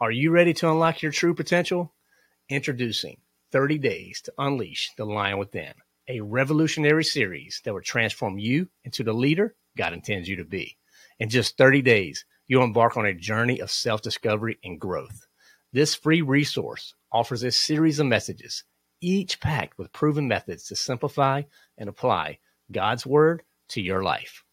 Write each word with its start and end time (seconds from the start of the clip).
Are 0.00 0.12
you 0.12 0.30
ready 0.30 0.54
to 0.54 0.70
unlock 0.70 1.02
your 1.02 1.10
true 1.10 1.34
potential? 1.34 1.92
Introducing 2.48 3.16
30 3.50 3.78
Days 3.78 4.20
to 4.22 4.32
Unleash 4.38 4.92
the 4.96 5.04
Lion 5.04 5.38
Within, 5.38 5.72
a 6.06 6.20
revolutionary 6.20 7.02
series 7.02 7.60
that 7.64 7.74
will 7.74 7.80
transform 7.80 8.38
you 8.38 8.68
into 8.84 9.02
the 9.02 9.12
leader 9.12 9.56
God 9.76 9.92
intends 9.92 10.28
you 10.28 10.36
to 10.36 10.44
be. 10.44 10.76
In 11.18 11.28
just 11.28 11.58
30 11.58 11.82
days, 11.82 12.24
you'll 12.46 12.62
embark 12.62 12.96
on 12.96 13.06
a 13.06 13.12
journey 13.12 13.58
of 13.58 13.72
self 13.72 14.00
discovery 14.00 14.60
and 14.62 14.78
growth. 14.78 15.26
This 15.72 15.96
free 15.96 16.22
resource 16.22 16.94
offers 17.10 17.42
a 17.42 17.50
series 17.50 17.98
of 17.98 18.06
messages, 18.06 18.62
each 19.00 19.40
packed 19.40 19.78
with 19.78 19.92
proven 19.92 20.28
methods 20.28 20.68
to 20.68 20.76
simplify 20.76 21.42
and 21.76 21.88
apply 21.88 22.38
God's 22.70 23.04
Word 23.04 23.42
to 23.70 23.80
your 23.80 24.04
life. 24.04 24.44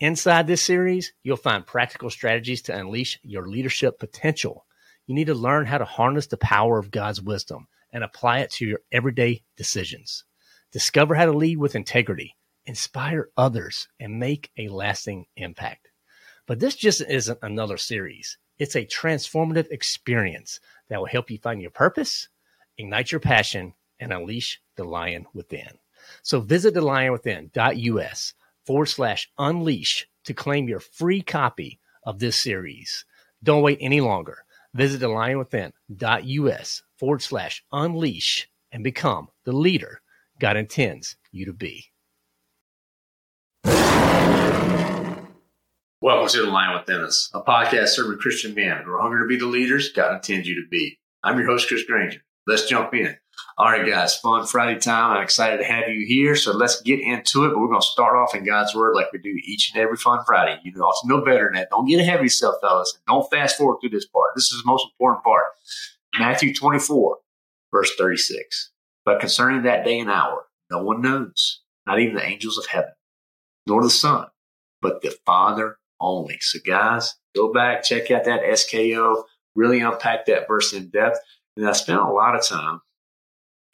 Inside 0.00 0.46
this 0.46 0.62
series, 0.62 1.12
you'll 1.22 1.36
find 1.36 1.66
practical 1.66 2.08
strategies 2.08 2.62
to 2.62 2.74
unleash 2.74 3.18
your 3.22 3.46
leadership 3.46 3.98
potential 3.98 4.65
you 5.06 5.14
need 5.14 5.26
to 5.26 5.34
learn 5.34 5.66
how 5.66 5.78
to 5.78 5.84
harness 5.84 6.26
the 6.26 6.36
power 6.36 6.78
of 6.78 6.90
God's 6.90 7.22
wisdom 7.22 7.68
and 7.92 8.02
apply 8.02 8.40
it 8.40 8.50
to 8.52 8.66
your 8.66 8.80
everyday 8.92 9.42
decisions. 9.56 10.24
Discover 10.72 11.14
how 11.14 11.26
to 11.26 11.32
lead 11.32 11.58
with 11.58 11.76
integrity, 11.76 12.36
inspire 12.66 13.30
others, 13.36 13.88
and 14.00 14.18
make 14.18 14.50
a 14.56 14.68
lasting 14.68 15.26
impact. 15.36 15.88
But 16.46 16.58
this 16.60 16.76
just 16.76 17.00
isn't 17.00 17.38
another 17.42 17.76
series. 17.76 18.38
It's 18.58 18.76
a 18.76 18.84
transformative 18.84 19.70
experience 19.70 20.60
that 20.88 20.98
will 20.98 21.06
help 21.06 21.30
you 21.30 21.38
find 21.38 21.60
your 21.60 21.70
purpose, 21.70 22.28
ignite 22.78 23.12
your 23.12 23.20
passion, 23.20 23.74
and 24.00 24.12
unleash 24.12 24.60
the 24.76 24.84
lion 24.84 25.26
within. 25.34 25.78
So 26.22 26.40
visit 26.40 26.74
thelionwithin.us 26.74 28.34
forward 28.64 28.86
slash 28.86 29.30
unleash 29.38 30.08
to 30.24 30.34
claim 30.34 30.68
your 30.68 30.80
free 30.80 31.22
copy 31.22 31.80
of 32.02 32.18
this 32.18 32.36
series. 32.36 33.04
Don't 33.42 33.62
wait 33.62 33.78
any 33.80 34.00
longer. 34.00 34.44
Visit 34.76 35.00
thelionwithin.us 35.00 36.82
forward 36.98 37.22
slash 37.22 37.64
unleash 37.72 38.46
and 38.70 38.84
become 38.84 39.28
the 39.46 39.52
leader 39.52 40.02
God 40.38 40.58
intends 40.58 41.16
you 41.32 41.46
to 41.46 41.54
be. 41.54 41.86
Welcome 46.02 46.28
to 46.28 46.42
The 46.42 46.50
Lion 46.50 46.78
Within 46.78 47.00
Us, 47.00 47.30
a 47.32 47.40
podcast 47.40 47.88
serving 47.88 48.18
Christian 48.18 48.54
men 48.54 48.82
who 48.84 48.92
are 48.92 49.00
hungry 49.00 49.24
to 49.24 49.26
be 49.26 49.38
the 49.38 49.46
leaders 49.46 49.92
God 49.92 50.14
intends 50.14 50.46
you 50.46 50.56
to 50.56 50.68
be. 50.70 50.98
I'm 51.24 51.38
your 51.38 51.46
host, 51.46 51.68
Chris 51.68 51.84
Granger. 51.84 52.20
Let's 52.46 52.68
jump 52.68 52.92
in. 52.92 53.16
All 53.58 53.70
right, 53.70 53.88
guys, 53.88 54.16
fun 54.18 54.46
Friday 54.46 54.78
time. 54.78 55.16
I'm 55.16 55.22
excited 55.22 55.58
to 55.58 55.64
have 55.64 55.88
you 55.88 56.06
here. 56.06 56.36
So 56.36 56.52
let's 56.52 56.82
get 56.82 57.00
into 57.00 57.44
it. 57.44 57.48
But 57.48 57.58
we're 57.58 57.68
going 57.68 57.80
to 57.80 57.86
start 57.86 58.16
off 58.16 58.34
in 58.34 58.44
God's 58.44 58.74
Word 58.74 58.94
like 58.94 59.12
we 59.12 59.18
do 59.18 59.34
each 59.44 59.72
and 59.72 59.82
every 59.82 59.96
fun 59.96 60.24
Friday. 60.26 60.60
You 60.62 60.72
know 60.72 61.24
better 61.24 61.44
than 61.44 61.54
that. 61.54 61.70
Don't 61.70 61.86
get 61.86 62.00
ahead 62.00 62.16
of 62.16 62.22
yourself, 62.22 62.56
fellas. 62.60 62.98
Don't 63.08 63.30
fast 63.30 63.56
forward 63.56 63.78
through 63.80 63.90
this 63.90 64.06
part. 64.06 64.32
This 64.34 64.52
is 64.52 64.62
the 64.62 64.66
most 64.66 64.86
important 64.92 65.24
part. 65.24 65.44
Matthew 66.18 66.52
24, 66.52 67.16
verse 67.72 67.94
36. 67.96 68.72
But 69.04 69.20
concerning 69.20 69.62
that 69.62 69.84
day 69.84 70.00
and 70.00 70.10
hour, 70.10 70.44
no 70.70 70.82
one 70.82 71.00
knows, 71.00 71.62
not 71.86 72.00
even 72.00 72.16
the 72.16 72.26
angels 72.26 72.58
of 72.58 72.66
heaven, 72.66 72.92
nor 73.66 73.82
the 73.82 73.90
Son, 73.90 74.26
but 74.82 75.00
the 75.00 75.16
Father 75.24 75.78
only. 76.00 76.38
So, 76.40 76.58
guys, 76.66 77.14
go 77.34 77.52
back, 77.52 77.84
check 77.84 78.10
out 78.10 78.24
that 78.24 78.42
SKO, 78.42 79.24
really 79.54 79.80
unpack 79.80 80.26
that 80.26 80.48
verse 80.48 80.72
in 80.72 80.88
depth. 80.88 81.18
And 81.56 81.66
I 81.66 81.72
spent 81.72 82.00
a 82.00 82.10
lot 82.10 82.34
of 82.34 82.44
time 82.44 82.80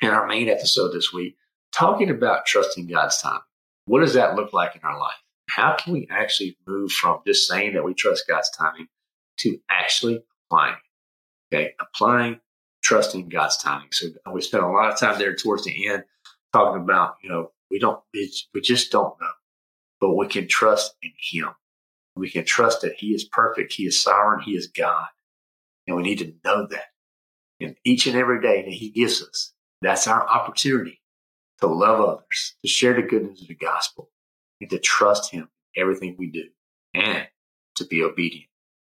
in 0.03 0.11
our 0.11 0.27
main 0.27 0.48
episode 0.48 0.92
this 0.92 1.12
week 1.12 1.36
talking 1.72 2.11
about 2.11 2.45
trusting 2.45 2.89
God's 2.89 3.22
time. 3.22 3.41
What 3.86 4.00
does 4.00 4.14
that 4.14 4.34
look 4.34 4.53
like 4.53 4.75
in 4.75 4.83
our 4.83 4.98
life? 4.98 5.14
How 5.48 5.77
can 5.77 5.92
we 5.92 6.09
actually 6.11 6.59
move 6.67 6.91
from 6.91 7.20
just 7.27 7.48
saying 7.48 7.75
that 7.75 7.84
we 7.84 7.94
trust 7.94 8.28
God's 8.28 8.50
timing 8.50 8.89
to 9.39 9.59
actually 9.70 10.22
applying? 10.50 10.77
Okay, 11.53 11.75
applying, 11.81 12.41
trusting 12.83 13.28
God's 13.28 13.56
timing. 13.56 13.89
So 13.92 14.09
we 14.33 14.42
spent 14.42 14.64
a 14.64 14.69
lot 14.69 14.92
of 14.92 14.98
time 14.98 15.19
there 15.19 15.36
towards 15.36 15.64
the 15.64 15.89
end 15.89 16.05
talking 16.53 16.83
about, 16.83 17.16
you 17.22 17.31
know, 17.31 17.53
we 17.70 17.78
don't, 17.78 18.03
we 18.12 18.61
just 18.61 18.91
don't 18.91 19.21
know, 19.21 19.31
but 20.00 20.15
we 20.15 20.27
can 20.27 20.48
trust 20.48 20.94
in 21.03 21.12
Him. 21.19 21.50
We 22.16 22.28
can 22.28 22.44
trust 22.44 22.82
that 22.82 22.94
He 22.98 23.09
is 23.09 23.25
perfect, 23.25 23.72
He 23.72 23.84
is 23.84 24.03
sovereign, 24.03 24.43
He 24.43 24.53
is 24.53 24.66
God. 24.66 25.06
And 25.87 25.97
we 25.97 26.03
need 26.03 26.19
to 26.19 26.34
know 26.44 26.66
that 26.66 26.87
and 27.60 27.77
each 27.84 28.06
and 28.06 28.16
every 28.16 28.41
day 28.41 28.62
that 28.62 28.72
He 28.72 28.91
gives 28.91 29.22
us. 29.22 29.52
That's 29.82 30.06
our 30.06 30.26
opportunity 30.28 31.00
to 31.60 31.66
love 31.66 32.00
others, 32.00 32.54
to 32.62 32.69
share 32.69 32.94
the 32.94 33.03
good 33.03 33.25
news 33.25 33.43
of 33.43 33.48
the 33.48 33.54
gospel, 33.54 34.10
and 34.60 34.70
to 34.70 34.78
trust 34.78 35.32
Him 35.32 35.48
in 35.75 35.82
everything 35.82 36.16
we 36.19 36.31
do, 36.31 36.44
and 36.94 37.26
to 37.76 37.84
be 37.84 38.03
obedient. 38.03 38.47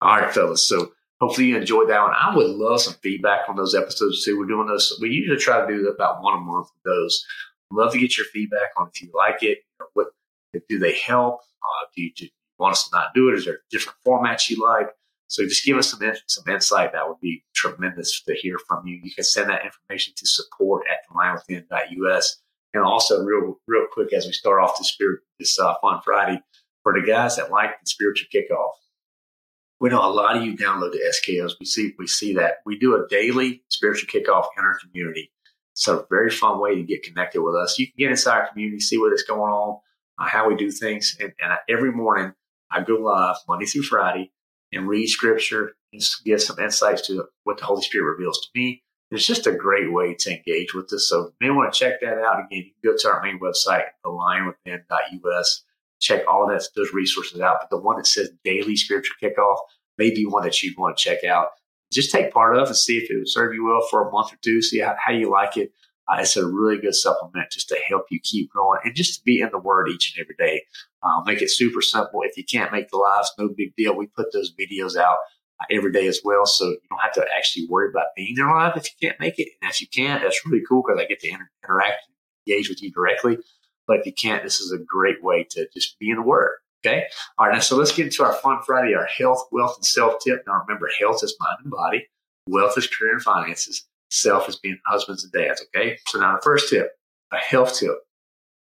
All 0.02 0.18
right, 0.18 0.34
fellas. 0.34 0.68
So 0.68 0.94
hopefully 1.20 1.48
you 1.48 1.58
enjoyed 1.58 1.90
that 1.90 2.02
one. 2.02 2.14
I 2.14 2.36
would 2.36 2.48
love 2.48 2.82
some 2.82 2.96
feedback 3.02 3.50
on 3.50 3.56
those 3.56 3.76
episodes 3.76 4.24
too. 4.24 4.38
We're 4.38 4.46
doing 4.46 4.68
those. 4.68 4.98
We 5.02 5.10
usually 5.10 5.38
try 5.38 5.60
to 5.60 5.68
do 5.68 5.88
about 5.90 6.22
one 6.22 6.38
a 6.38 6.42
month 6.42 6.68
with 6.74 6.84
those. 6.84 7.26
love 7.72 7.92
to 7.94 8.00
get 8.00 8.18
your 8.18 8.28
feedback 8.28 8.70
on 8.78 8.90
if 8.94 9.02
you 9.02 9.10
like 9.14 9.44
it. 9.44 9.60
What 9.94 10.08
do 10.70 10.80
they 10.80 10.94
help? 10.94 11.42
Uh, 11.42 11.86
do, 11.96 12.04
you, 12.04 12.12
do 12.16 12.26
you 12.26 12.32
want 12.60 12.74
us 12.74 12.88
to 12.88 12.96
not 12.96 13.14
do 13.14 13.30
it? 13.30 13.36
Is 13.36 13.46
there 13.46 13.60
different 13.72 13.98
formats 14.06 14.50
you 14.50 14.64
like? 14.64 14.90
So 15.28 15.44
just 15.44 15.66
give 15.66 15.78
us 15.78 15.92
some 15.92 16.00
some 16.28 16.54
insight. 16.54 16.94
That 16.94 17.08
would 17.08 17.20
be 17.22 17.44
tremendous 17.54 18.22
to 18.24 18.34
hear 18.34 18.58
from 18.68 18.88
you. 18.88 19.00
You 19.04 19.14
can 19.14 19.24
send 19.24 19.50
that 19.50 19.66
information 19.66 20.14
to 20.18 20.26
support 20.26 20.86
at 20.90 21.00
thelionwithin.us. 21.12 22.42
And 22.74 22.84
also, 22.84 23.24
real 23.24 23.56
real 23.68 23.88
quick, 23.92 24.14
as 24.14 24.26
we 24.26 24.32
start 24.32 24.62
off 24.62 24.78
this 24.78 24.90
spirit 24.90 25.22
this 25.40 25.60
uh, 25.60 25.74
fun 25.82 26.00
Friday, 26.04 26.42
for 26.84 26.94
the 26.94 27.06
guys 27.06 27.36
that 27.36 27.52
like 27.52 27.72
the 27.72 27.90
spiritual 27.90 28.28
kickoff, 28.34 28.72
we 29.80 29.90
know 29.90 30.06
a 30.06 30.10
lot 30.10 30.38
of 30.38 30.44
you 30.44 30.56
download 30.56 30.92
the 30.92 31.14
SKOs. 31.14 31.54
We 31.60 31.66
see 31.66 31.94
we 32.00 32.08
see 32.08 32.34
that 32.36 32.58
we 32.66 32.80
do 32.80 32.96
a 32.96 33.08
daily 33.10 33.64
spiritual 33.70 34.08
kickoff 34.08 34.48
in 34.58 34.64
our 34.64 34.78
community. 34.80 35.32
It's 35.74 35.88
a 35.88 36.06
very 36.10 36.32
fun 36.32 36.60
way 36.60 36.76
to 36.76 36.84
get 36.84 37.04
connected 37.04 37.42
with 37.42 37.56
us. 37.56 37.78
You 37.78 37.88
can 37.88 37.96
get 37.98 38.12
inside 38.12 38.40
our 38.40 38.50
community, 38.50 38.80
see 38.80 38.98
what 38.98 39.14
is 39.14 39.24
going 39.24 39.52
on, 39.52 39.80
uh, 40.20 40.28
how 40.28 40.48
we 40.48 40.56
do 40.56 40.72
things, 40.72 41.16
and, 41.20 41.34
and 41.40 41.54
every 41.70 41.92
morning 41.92 42.34
I 42.72 42.82
go 42.82 42.96
live 42.96 43.36
Monday 43.48 43.66
through 43.66 43.84
Friday 43.84 44.32
and 44.72 44.88
read 44.88 45.08
scripture 45.08 45.76
and 45.94 46.02
get 46.26 46.42
some 46.42 46.60
insights 46.60 47.08
to 47.08 47.26
what 47.44 47.58
the 47.58 47.66
Holy 47.66 47.82
Spirit 47.82 48.18
reveals 48.18 48.40
to 48.42 48.48
me. 48.56 48.84
It's 49.10 49.26
just 49.26 49.48
a 49.48 49.54
great 49.54 49.94
way 49.94 50.16
to 50.16 50.36
engage 50.36 50.74
with 50.74 50.90
this. 50.90 51.08
So 51.08 51.22
if 51.22 51.34
you 51.40 51.48
may 51.48 51.56
want 51.56 51.74
to 51.74 51.80
check 51.80 52.02
that 52.02 52.18
out. 52.18 52.40
Again, 52.40 52.48
you 52.52 52.64
can 52.64 52.92
go 52.92 52.98
to 52.98 53.08
our 53.08 53.24
main 53.24 53.40
website, 53.40 53.86
thelionwithin.us, 54.06 55.64
check 56.02 56.24
all 56.28 56.48
that, 56.50 56.68
those 56.76 56.94
resources 56.94 57.40
out. 57.40 57.58
But 57.62 57.70
the 57.70 57.82
one 57.82 57.98
that 57.98 58.08
says 58.08 58.32
daily 58.44 58.76
spiritual 58.76 59.16
kickoff 59.24 59.58
may 59.98 60.14
be 60.14 60.26
one 60.26 60.44
that 60.44 60.62
you'd 60.62 60.78
want 60.78 60.98
to 60.98 61.04
check 61.04 61.24
out. 61.24 61.50
Just 61.92 62.12
take 62.12 62.34
part 62.34 62.58
of 62.58 62.68
and 62.68 62.76
see 62.76 62.98
if 62.98 63.10
it 63.10 63.16
would 63.16 63.30
serve 63.30 63.54
you 63.54 63.66
well 63.66 63.88
for 63.90 64.08
a 64.08 64.12
month 64.12 64.34
or 64.34 64.38
two, 64.44 64.62
see 64.62 64.80
how, 64.80 64.96
how 65.00 65.14
you 65.14 65.32
like 65.32 65.56
it. 65.56 65.72
Uh, 66.10 66.18
it's 66.20 66.38
a 66.38 66.46
really 66.46 66.78
good 66.78 66.96
supplement 66.96 67.52
just 67.52 67.68
to 67.70 67.78
help 67.88 68.06
you 68.10 68.20
keep 68.22 68.50
growing 68.50 68.80
and 68.84 68.96
just 68.96 69.20
to 69.20 69.24
be 69.26 69.42
in 69.42 69.50
the 69.52 69.58
Word 69.58 69.90
each 69.90 70.14
and 70.16 70.24
every 70.24 70.36
day. 70.38 70.64
Uh, 71.04 71.22
make 71.26 71.42
it 71.42 71.50
super 71.50 71.82
simple. 71.82 72.22
If 72.24 72.38
you 72.38 72.44
can't 72.44 72.72
make 72.72 72.90
the 72.90 72.98
lives, 72.98 73.32
no 73.38 73.50
big 73.50 73.76
deal. 73.76 73.96
We 73.96 74.08
put 74.08 74.32
those 74.32 74.54
videos 74.54 74.96
out 74.96 75.18
uh, 75.60 75.66
every 75.72 75.92
day 75.92 76.08
as 76.08 76.22
well, 76.24 76.46
so 76.46 76.66
you 76.66 76.80
don't 76.90 77.02
have 77.02 77.14
to 77.14 77.26
actually 77.36 77.68
worry 77.68 77.90
about 77.90 78.16
being 78.16 78.36
there 78.36 78.48
live 78.48 78.78
if 78.78 78.86
you 78.86 79.10
can't 79.10 79.20
make 79.20 79.38
it. 79.38 79.50
And 79.62 79.70
if 79.70 79.82
you 79.82 79.88
can't, 79.88 80.22
that's 80.24 80.46
really 80.46 80.64
cool 80.68 80.84
because 80.86 81.02
I 81.02 81.06
get 81.06 81.20
to 81.22 81.30
inter- 81.30 81.50
interact, 81.64 82.04
engage 82.48 82.70
with 82.70 82.82
you 82.82 82.92
directly. 82.92 83.38
But 83.86 84.00
if 84.00 84.06
you 84.06 84.14
can't, 84.14 84.44
this 84.44 84.60
is 84.60 84.72
a 84.72 84.78
great 84.78 85.24
way 85.24 85.46
to 85.52 85.68
just 85.74 85.98
be 86.00 86.10
in 86.10 86.18
the 86.18 86.22
Word. 86.22 86.58
Okay. 86.86 87.06
All 87.38 87.48
right. 87.48 87.56
Now, 87.56 87.60
so 87.60 87.76
let's 87.76 87.92
get 87.92 88.06
into 88.06 88.24
our 88.24 88.34
fun 88.34 88.60
Friday, 88.66 88.94
our 88.94 89.06
health, 89.06 89.48
wealth, 89.52 89.76
and 89.78 89.86
self 89.86 90.24
tip. 90.24 90.44
Now, 90.46 90.62
remember, 90.66 90.90
health 91.00 91.24
is 91.24 91.36
mind 91.40 91.58
and 91.64 91.72
body, 91.72 92.08
wealth 92.48 92.78
is 92.78 92.88
career 92.88 93.14
and 93.14 93.22
finances, 93.22 93.86
self 94.10 94.48
as 94.48 94.58
being 94.58 94.80
husbands 94.86 95.24
and 95.24 95.34
dads. 95.34 95.64
Okay. 95.76 95.98
So 96.08 96.20
now 96.20 96.36
the 96.36 96.42
first 96.42 96.70
tip, 96.70 96.92
a 97.32 97.38
health 97.38 97.78
tip. 97.78 97.96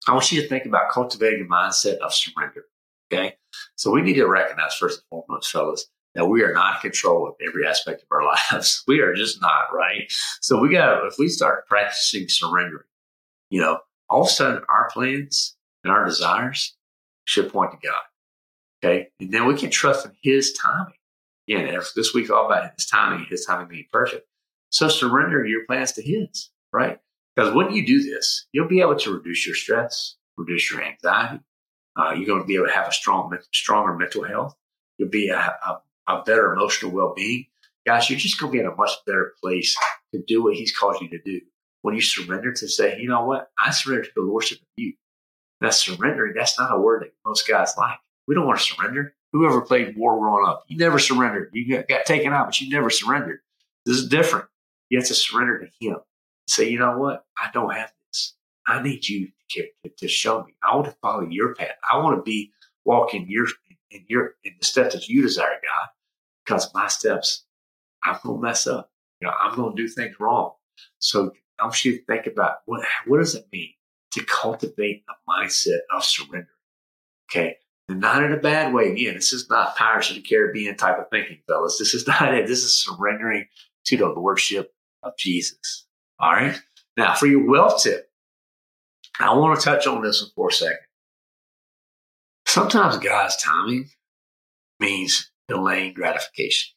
I 0.08 0.12
want 0.12 0.30
you 0.30 0.40
to 0.40 0.48
think 0.48 0.66
about 0.66 0.90
cultivating 0.90 1.42
a 1.42 1.52
mindset 1.52 1.98
of 1.98 2.14
surrender. 2.14 2.64
Okay. 3.12 3.34
So 3.76 3.90
we 3.90 4.02
need 4.02 4.14
to 4.14 4.26
recognize 4.26 4.74
first 4.74 5.00
and 5.00 5.06
foremost, 5.10 5.50
fellas, 5.50 5.86
that 6.14 6.26
we 6.26 6.42
are 6.42 6.52
not 6.52 6.76
in 6.76 6.80
control 6.80 7.28
of 7.28 7.34
every 7.46 7.66
aspect 7.66 8.02
of 8.02 8.08
our 8.10 8.24
lives. 8.52 8.82
We 8.86 9.00
are 9.00 9.14
just 9.14 9.40
not, 9.40 9.72
right? 9.72 10.12
So 10.40 10.58
we 10.58 10.70
got 10.70 11.00
to, 11.00 11.06
if 11.06 11.14
we 11.18 11.28
start 11.28 11.66
practicing 11.66 12.28
surrendering, 12.28 12.84
you 13.50 13.60
know, 13.60 13.78
all 14.08 14.22
of 14.22 14.28
a 14.28 14.30
sudden 14.30 14.62
our 14.68 14.88
plans 14.92 15.56
and 15.84 15.92
our 15.92 16.04
desires 16.04 16.74
should 17.24 17.52
point 17.52 17.72
to 17.72 17.78
God. 17.86 18.00
Okay. 18.84 19.08
And 19.20 19.32
then 19.32 19.46
we 19.46 19.56
can 19.56 19.70
trust 19.70 20.06
in 20.06 20.12
his 20.22 20.52
timing. 20.52 20.94
Again, 21.48 21.80
this 21.94 22.12
week's 22.12 22.30
all 22.30 22.46
about 22.46 22.72
his 22.76 22.86
timing, 22.86 23.26
his 23.28 23.44
timing 23.44 23.68
being 23.68 23.86
perfect. 23.92 24.26
So 24.70 24.88
surrender 24.88 25.46
your 25.46 25.64
plans 25.66 25.92
to 25.92 26.02
His, 26.02 26.50
right? 26.72 26.98
Because 27.34 27.54
when 27.54 27.72
you 27.72 27.86
do 27.86 28.02
this, 28.02 28.46
you'll 28.52 28.68
be 28.68 28.80
able 28.80 28.96
to 28.96 29.12
reduce 29.12 29.46
your 29.46 29.54
stress, 29.54 30.16
reduce 30.36 30.70
your 30.70 30.82
anxiety. 30.82 31.40
Uh, 31.96 32.12
you're 32.12 32.26
going 32.26 32.42
to 32.42 32.46
be 32.46 32.56
able 32.56 32.66
to 32.66 32.72
have 32.72 32.88
a 32.88 32.92
strong, 32.92 33.36
stronger 33.52 33.94
mental 33.94 34.24
health. 34.24 34.54
You'll 34.98 35.08
be 35.08 35.28
a, 35.28 35.38
a, 35.38 35.80
a 36.08 36.22
better 36.22 36.52
emotional 36.52 36.92
well-being. 36.92 37.46
Guys, 37.86 38.10
you're 38.10 38.18
just 38.18 38.40
going 38.40 38.52
to 38.52 38.56
be 38.56 38.60
in 38.60 38.66
a 38.66 38.74
much 38.74 38.90
better 39.06 39.34
place 39.42 39.76
to 40.12 40.22
do 40.26 40.42
what 40.42 40.54
He's 40.54 40.76
called 40.76 41.00
you 41.00 41.08
to 41.10 41.20
do. 41.24 41.40
When 41.82 41.94
you 41.94 42.02
surrender 42.02 42.52
to 42.52 42.68
say, 42.68 42.98
you 42.98 43.08
know 43.08 43.24
what, 43.24 43.50
I 43.58 43.70
surrender 43.70 44.04
to 44.04 44.12
the 44.16 44.22
lordship 44.22 44.58
of 44.58 44.66
you. 44.76 44.94
That 45.60 45.72
surrendering, 45.72 46.34
that's 46.36 46.58
not 46.58 46.74
a 46.74 46.80
word 46.80 47.02
that 47.02 47.12
most 47.24 47.48
guys 47.48 47.74
like. 47.78 47.98
We 48.26 48.34
don't 48.34 48.46
want 48.46 48.58
to 48.58 48.64
surrender. 48.64 49.14
Whoever 49.32 49.60
played 49.60 49.96
war 49.96 50.18
growing 50.18 50.46
up, 50.46 50.64
you 50.68 50.76
never 50.76 50.98
surrendered. 50.98 51.50
You 51.52 51.76
got, 51.76 51.88
got 51.88 52.06
taken 52.06 52.32
out, 52.32 52.46
but 52.46 52.60
you 52.60 52.70
never 52.70 52.90
surrendered. 52.90 53.40
This 53.84 53.96
is 53.96 54.08
different. 54.08 54.46
You 54.88 54.98
have 54.98 55.08
to 55.08 55.14
surrender 55.14 55.60
to 55.60 55.68
Him. 55.80 55.96
Say, 56.48 56.68
you 56.68 56.78
know 56.78 56.96
what? 56.96 57.24
I 57.38 57.50
don't 57.52 57.74
have 57.74 57.92
this. 58.08 58.34
I 58.66 58.82
need 58.82 59.08
you 59.08 59.28
to, 59.50 59.66
to 59.98 60.08
show 60.08 60.44
me. 60.44 60.54
I 60.62 60.74
want 60.74 60.86
to 60.86 60.96
follow 61.02 61.26
your 61.28 61.54
path. 61.54 61.76
I 61.90 61.98
want 61.98 62.16
to 62.16 62.22
be 62.22 62.52
walking 62.84 63.26
your 63.28 63.46
in 63.90 64.04
your 64.08 64.34
in 64.44 64.52
the 64.58 64.66
steps 64.66 64.94
that 64.94 65.08
you 65.08 65.22
desire, 65.22 65.46
God, 65.48 65.88
because 66.44 66.72
my 66.74 66.88
steps, 66.88 67.44
I'm 68.04 68.18
gonna 68.24 68.40
mess 68.40 68.66
up. 68.66 68.90
You 69.20 69.28
know, 69.28 69.34
I'm 69.40 69.56
gonna 69.56 69.74
do 69.74 69.88
things 69.88 70.16
wrong. 70.18 70.52
So 70.98 71.32
I 71.58 71.64
want 71.64 71.84
you 71.84 71.98
to 71.98 72.04
think 72.04 72.26
about 72.26 72.58
what 72.66 72.84
what 73.06 73.18
does 73.18 73.34
it 73.34 73.46
mean 73.52 73.72
to 74.12 74.24
cultivate 74.24 75.04
a 75.08 75.30
mindset 75.30 75.78
of 75.94 76.04
surrender. 76.04 76.48
Okay. 77.30 77.56
And 77.88 78.00
not 78.00 78.24
in 78.24 78.32
a 78.32 78.36
bad 78.36 78.74
way. 78.74 78.90
Again, 78.90 79.14
this 79.14 79.32
is 79.32 79.48
not 79.48 79.76
Pirates 79.76 80.10
of 80.10 80.16
the 80.16 80.22
Caribbean 80.22 80.76
type 80.76 80.98
of 80.98 81.08
thinking, 81.10 81.38
fellas. 81.46 81.78
This 81.78 81.94
is 81.94 82.06
not 82.06 82.34
it. 82.34 82.46
This 82.46 82.64
is 82.64 82.84
surrendering 82.84 83.46
to 83.86 83.96
the 83.96 84.08
Lordship 84.08 84.72
of 85.06 85.16
Jesus. 85.18 85.86
All 86.18 86.32
right. 86.32 86.60
Now, 86.96 87.14
for 87.14 87.26
your 87.26 87.48
wealth 87.48 87.82
tip, 87.82 88.10
I 89.20 89.34
want 89.34 89.58
to 89.58 89.64
touch 89.64 89.86
on 89.86 90.02
this 90.02 90.30
for 90.34 90.48
a 90.48 90.52
second. 90.52 90.78
Sometimes 92.46 92.98
God's 92.98 93.36
timing 93.36 93.90
means 94.80 95.30
delaying 95.48 95.94
gratification. 95.94 96.74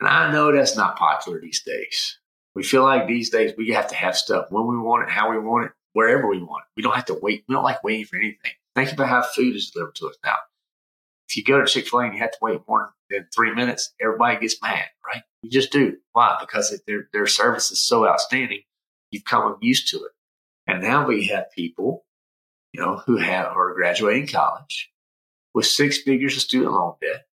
And 0.00 0.08
I 0.08 0.30
know 0.32 0.52
that's 0.52 0.76
not 0.76 0.96
popular 0.96 1.40
these 1.40 1.62
days. 1.62 2.18
We 2.54 2.62
feel 2.62 2.82
like 2.82 3.06
these 3.06 3.30
days 3.30 3.52
we 3.56 3.70
have 3.70 3.88
to 3.88 3.94
have 3.94 4.16
stuff 4.16 4.46
when 4.50 4.66
we 4.66 4.78
want 4.78 5.04
it, 5.04 5.10
how 5.10 5.30
we 5.30 5.38
want 5.38 5.66
it, 5.66 5.72
wherever 5.92 6.28
we 6.28 6.42
want 6.42 6.62
it. 6.62 6.70
We 6.76 6.82
don't 6.82 6.94
have 6.94 7.06
to 7.06 7.18
wait. 7.20 7.44
We 7.48 7.54
don't 7.54 7.64
like 7.64 7.84
waiting 7.84 8.04
for 8.04 8.16
anything. 8.16 8.52
Think 8.74 8.92
about 8.92 9.08
how 9.08 9.22
food 9.22 9.56
is 9.56 9.70
delivered 9.70 9.96
to 9.96 10.08
us 10.08 10.16
now. 10.24 10.36
If 11.28 11.36
you 11.36 11.44
go 11.44 11.60
to 11.60 11.66
Chick 11.66 11.88
fil 11.88 12.00
A 12.00 12.04
and 12.04 12.14
you 12.14 12.20
have 12.20 12.30
to 12.30 12.38
wait 12.40 12.60
more 12.68 12.94
than 13.10 13.26
three 13.34 13.54
minutes, 13.54 13.92
everybody 14.00 14.38
gets 14.40 14.62
mad, 14.62 14.86
right? 15.06 15.22
You 15.42 15.50
just 15.50 15.72
do. 15.72 15.96
Why? 16.12 16.36
Because 16.40 16.78
their, 16.86 17.08
their 17.12 17.26
service 17.26 17.70
is 17.70 17.80
so 17.80 18.06
outstanding, 18.06 18.62
you've 19.10 19.24
come 19.24 19.56
used 19.60 19.88
to 19.90 19.98
it. 19.98 20.12
And 20.66 20.82
now 20.82 21.06
we 21.06 21.26
have 21.28 21.50
people, 21.52 22.04
you 22.72 22.80
know, 22.80 23.02
who 23.06 23.16
have 23.16 23.52
who 23.52 23.58
are 23.58 23.74
graduating 23.74 24.26
college 24.26 24.90
with 25.54 25.66
six 25.66 25.98
figures 25.98 26.36
of 26.36 26.42
student 26.42 26.72
loan 26.72 26.94
debt, 27.00 27.26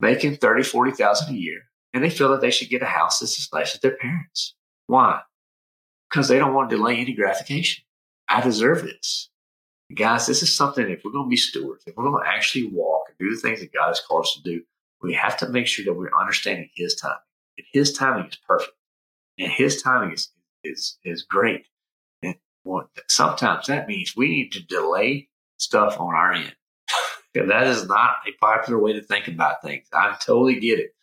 making 0.00 0.36
30, 0.36 0.62
40,000 0.62 1.34
a 1.34 1.36
year, 1.36 1.62
and 1.92 2.04
they 2.04 2.10
feel 2.10 2.30
that 2.30 2.40
they 2.40 2.50
should 2.50 2.68
get 2.68 2.82
a 2.82 2.86
house 2.86 3.18
that's 3.18 3.38
as 3.38 3.48
nice 3.52 3.74
as 3.74 3.80
their 3.80 3.96
parents. 3.96 4.54
Why? 4.86 5.20
Because 6.08 6.28
they 6.28 6.38
don't 6.38 6.54
want 6.54 6.70
to 6.70 6.76
delay 6.76 6.98
any 6.98 7.14
gratification. 7.14 7.84
I 8.28 8.40
deserve 8.40 8.82
this. 8.82 9.30
Guys, 9.94 10.26
this 10.26 10.42
is 10.42 10.54
something, 10.54 10.88
if 10.88 11.02
we're 11.04 11.12
going 11.12 11.26
to 11.26 11.30
be 11.30 11.36
stewards, 11.36 11.84
if 11.86 11.96
we're 11.96 12.04
going 12.04 12.22
to 12.22 12.28
actually 12.28 12.66
walk 12.66 13.04
and 13.08 13.18
do 13.18 13.34
the 13.34 13.40
things 13.40 13.60
that 13.60 13.72
God 13.72 13.88
has 13.88 14.00
called 14.00 14.24
us 14.24 14.34
to 14.34 14.42
do, 14.42 14.62
we 15.04 15.14
have 15.14 15.36
to 15.38 15.48
make 15.48 15.66
sure 15.66 15.84
that 15.84 15.92
we're 15.92 16.18
understanding 16.18 16.70
His 16.74 16.94
timing. 16.94 17.18
And 17.58 17.66
His 17.72 17.92
timing 17.92 18.26
is 18.26 18.36
perfect. 18.48 18.72
And 19.38 19.52
His 19.52 19.82
timing 19.82 20.14
is, 20.14 20.30
is, 20.64 20.98
is 21.04 21.22
great. 21.22 21.66
And 22.22 22.36
sometimes 23.08 23.66
that 23.66 23.86
means 23.86 24.16
we 24.16 24.28
need 24.28 24.52
to 24.52 24.62
delay 24.64 25.28
stuff 25.58 26.00
on 26.00 26.14
our 26.14 26.32
end. 26.32 26.54
and 27.34 27.50
that 27.50 27.66
is 27.66 27.86
not 27.86 28.10
a 28.26 28.32
popular 28.40 28.80
way 28.80 28.94
to 28.94 29.02
think 29.02 29.28
about 29.28 29.62
things. 29.62 29.86
I 29.92 30.16
totally 30.24 30.58
get 30.58 30.78
it. 30.78 30.94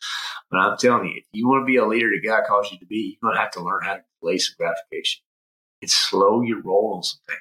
But 0.50 0.58
I'm 0.58 0.78
telling 0.78 1.08
you, 1.08 1.18
if 1.18 1.26
you 1.32 1.48
want 1.48 1.62
to 1.62 1.66
be 1.66 1.78
a 1.78 1.86
leader 1.86 2.10
that 2.10 2.28
God 2.28 2.44
calls 2.48 2.72
you 2.72 2.80
to 2.80 2.86
be, 2.86 3.18
you're 3.22 3.30
going 3.30 3.36
to 3.36 3.42
have 3.42 3.52
to 3.52 3.64
learn 3.64 3.84
how 3.84 3.94
to 3.94 4.02
delay 4.20 4.38
some 4.38 4.56
gratification 4.58 5.22
and 5.82 5.90
slow 5.90 6.42
your 6.42 6.62
roll 6.62 6.96
on 6.96 7.04
some 7.04 7.22
things. 7.28 7.40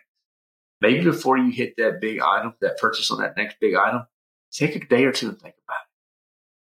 Maybe 0.81 1.05
before 1.05 1.37
you 1.37 1.51
hit 1.51 1.75
that 1.79 2.01
big 2.01 2.21
item, 2.21 2.55
that 2.61 2.79
purchase 2.79 3.11
on 3.11 3.21
that 3.21 3.37
next 3.37 3.57
big 3.61 3.75
item, 3.75 4.07
take 4.53 4.77
a 4.77 4.81
day 4.81 5.05
or 5.05 5.13
two 5.13 5.29
and 5.29 5.41
think 5.41 5.55
about 5.67 5.77
it. 5.83 5.90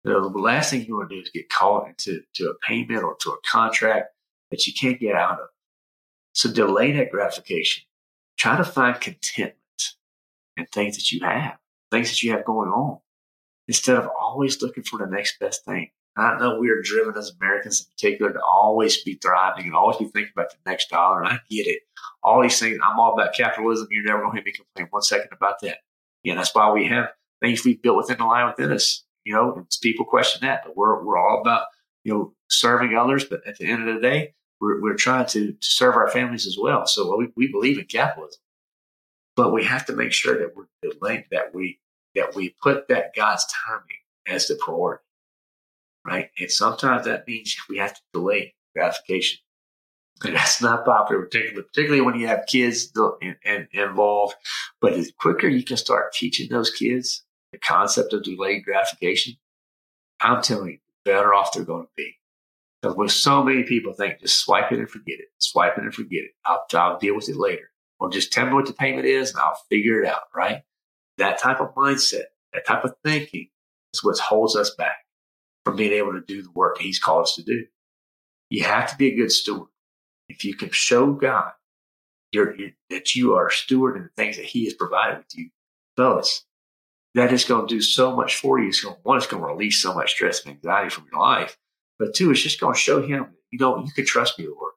You 0.06 0.12
know, 0.12 0.30
the 0.30 0.38
last 0.38 0.69
thing 0.69 0.86
you 0.86 0.96
want 0.96 1.10
to 1.10 1.16
do 1.16 1.22
is 1.22 1.31
get 1.31 1.50
caught 1.50 1.88
into 1.88 2.22
to 2.36 2.50
a 2.52 2.68
payment 2.68 3.04
or 3.04 3.16
to 3.22 3.31
a 3.31 3.38
contract 3.52 4.10
that 4.52 4.68
you 4.68 4.74
can't 4.80 5.00
get 5.00 5.16
out 5.16 5.40
of. 5.40 5.48
So 6.34 6.52
delay 6.52 6.92
that 6.92 7.10
gratification. 7.10 7.86
Try 8.38 8.57
to 8.57 8.63
find 8.63 9.02
contentment 9.02 9.57
in 10.57 10.68
things 10.68 10.98
that 10.98 11.12
you 11.12 11.22
have, 11.22 11.57
things 11.92 12.12
that 12.12 12.22
you 12.22 12.31
have 12.34 12.46
going 12.46 12.69
on, 12.69 13.00
instead 13.68 13.96
of 13.96 14.07
always 14.19 14.62
looking 14.62 14.84
for 14.84 15.00
the 15.00 15.07
next 15.07 15.40
best 15.40 15.66
thing. 15.66 15.90
I 16.16 16.38
know 16.38 16.60
we 16.60 16.69
are 16.69 16.81
driven 16.84 17.18
as 17.18 17.34
Americans 17.42 17.81
in 17.81 17.88
particular 17.92 18.31
to 18.31 18.40
always 18.50 19.01
be 19.04 19.16
thriving 19.16 19.66
and 19.66 19.75
always 19.75 19.98
be 19.98 20.06
thinking 20.06 20.31
about 20.36 20.51
the 20.51 20.69
next 20.69 20.90
dollar. 20.90 21.24
And 21.24 21.30
I 21.30 21.40
get 21.50 21.68
it. 21.68 21.81
All 22.22 22.44
these 22.44 22.60
things, 22.60 22.78
I'm 22.84 23.00
all 23.00 23.13
about 23.13 23.34
capitalism. 23.34 23.88
You're 23.90 24.06
never 24.06 24.19
going 24.19 24.34
to 24.34 24.38
hear 24.38 24.46
me 24.46 24.51
complain 24.51 24.88
one 24.92 25.01
second 25.01 25.30
about 25.34 25.62
that. 25.62 25.80
Yeah, 26.24 26.36
that's 26.36 26.54
why 26.54 26.72
we 26.72 26.88
have 26.88 27.10
things 27.42 27.66
we've 27.66 27.81
built 27.81 27.98
within 27.98 28.19
the 28.19 28.25
lion 28.25 28.54
within 28.56 28.72
us. 28.72 29.04
You 29.25 29.33
know, 29.33 29.68
people 29.81 30.06
question 30.06 30.48
that, 30.48 30.62
but 30.66 30.77
we're, 30.77 31.04
we're 31.04 31.18
all 31.18 31.42
about, 31.42 31.66
you 32.04 32.13
know, 32.13 32.33
serving 32.50 32.95
others. 32.95 33.25
But 33.25 33.42
at 33.48 33.57
the 33.57 33.66
end 33.66 33.88
of 33.88 33.95
the 33.95 34.01
day, 34.01 34.33
we're, 34.62 34.81
we're 34.81 34.95
trying 34.95 35.25
to, 35.27 35.51
to 35.51 35.57
serve 35.62 35.95
our 35.95 36.10
families 36.10 36.48
as 36.48 36.57
well. 36.62 36.86
So 36.86 37.18
we, 37.18 37.30
we 37.36 37.51
believe 37.51 37.77
in 37.77 37.86
capitalism, 37.86 38.39
but 39.36 39.51
we 39.51 39.63
have 39.66 39.86
to 39.88 39.94
make 39.94 40.13
sure 40.13 40.38
that 40.38 40.56
we're 40.56 40.66
that 41.31 41.54
we, 41.54 41.80
that 42.13 42.36
we 42.36 42.56
put 42.62 42.88
that 42.88 43.16
God's 43.16 43.45
timing 43.68 43.98
as 44.27 44.48
the 44.48 44.56
priority 44.56 45.01
right? 46.06 46.30
And 46.39 46.51
sometimes 46.51 47.06
that 47.06 47.27
means 47.27 47.56
we 47.68 47.77
have 47.77 47.94
to 47.94 48.01
delay 48.13 48.54
gratification. 48.75 49.39
And 50.24 50.36
that's 50.36 50.62
not 50.62 50.86
popular, 50.86 51.24
particularly, 51.24 51.63
particularly 51.63 52.01
when 52.01 52.18
you 52.18 52.27
have 52.27 52.45
kids 52.48 52.92
in, 53.22 53.36
in, 53.44 53.68
involved. 53.74 54.36
But 54.80 54.94
the 54.94 55.12
quicker 55.19 55.48
you 55.48 55.63
can 55.63 55.75
start 55.75 56.13
teaching 56.13 56.48
those 56.50 56.69
kids 56.69 57.25
the 57.56 57.68
concept 57.68 58.13
of 58.13 58.24
delayed 58.24 58.66
gratification, 58.66 59.36
I'm 60.19 60.42
telling 60.42 60.72
you, 60.72 60.78
better 61.06 61.34
off 61.34 61.54
they're 61.54 61.63
going 61.63 61.86
to 61.86 61.92
be. 61.96 62.16
Because 62.81 62.98
when 62.98 63.10
so 63.10 63.44
many 63.44 63.63
people 63.63 63.94
think 63.94 64.19
just 64.19 64.40
swipe 64.40 64.72
it 64.72 64.80
and 64.80 64.90
forget 64.90 65.19
it, 65.19 65.28
swipe 65.38 65.78
it 65.78 65.84
and 65.84 65.94
forget 65.94 66.24
it, 66.24 66.31
I'll, 66.46 66.66
I'll 66.74 67.00
deal 67.00 67.16
with 67.16 67.30
it 67.30 67.38
later. 67.38 67.72
Or 68.00 68.10
just 68.10 68.34
tell 68.34 68.46
me 68.46 68.54
what 68.54 68.66
the 68.66 68.74
payment 68.74 69.06
is 69.06 69.31
and 69.31 69.40
I'll 69.40 69.57
figure 69.69 70.04
it 70.04 70.07
out, 70.07 70.24
right? 70.36 70.63
That 71.18 71.40
type 71.40 71.62
of 71.62 71.74
mindset, 71.75 72.25
that 72.54 72.68
type 72.68 72.84
of 72.84 72.94
thinking 73.04 73.48
is 73.94 74.04
what 74.04 74.19
holds 74.19 74.56
us 74.56 74.75
back 74.75 74.98
from 75.63 75.78
being 75.78 75.94
able 75.94 76.12
to 76.13 76.22
do 76.22 76.44
the 76.44 76.51
work 76.51 76.78
he's 76.78 77.00
called 77.00 77.24
us 77.24 77.36
to 77.36 77.44
do. 77.44 77.66
You 78.50 78.66
have 78.66 78.92
to 78.92 78.98
be 78.98 79.08
a 79.08 79.16
good 79.16 79.31
steward. 79.31 79.69
If 80.28 80.44
you 80.44 80.56
can 80.56 80.72
show 80.72 81.13
God 81.13 81.51
you're, 82.36 82.56
you're, 82.56 82.72
that 82.90 83.16
you 83.16 83.34
are 83.36 83.48
a 83.48 83.51
steward 83.51 83.96
in 83.96 84.04
the 84.04 84.10
things 84.10 84.36
that 84.36 84.46
he 84.46 84.66
has 84.66 84.74
provided 84.74 85.19
with 85.19 85.36
you, 85.36 85.50
fellas, 85.96 86.46
that 87.16 87.34
is 87.34 87.46
going 87.46 87.68
to 87.68 87.74
do 87.74 87.82
so 87.82 88.16
much 88.16 88.38
for 88.38 88.60
you. 88.60 88.68
It's 88.68 88.82
going, 88.82 88.96
to, 88.96 89.02
one, 89.04 89.18
it's 89.18 89.28
going 89.28 89.42
to 89.42 89.48
release 89.48 89.82
so 89.82 89.94
much 89.94 90.12
stress 90.12 90.46
and 90.46 90.54
anxiety 90.54 90.90
from 90.90 91.08
your 91.12 91.22
life. 91.22 91.58
But 91.98 92.14
two, 92.14 92.30
it's 92.30 92.42
just 92.42 92.60
going 92.60 92.74
to 92.74 92.80
show 92.80 93.02
him, 93.02 93.28
you 93.52 93.60
know, 93.60 93.84
you 93.84 93.92
can 93.92 94.06
trust 94.06 94.38
me, 94.38 94.46
Lord. 94.48 94.74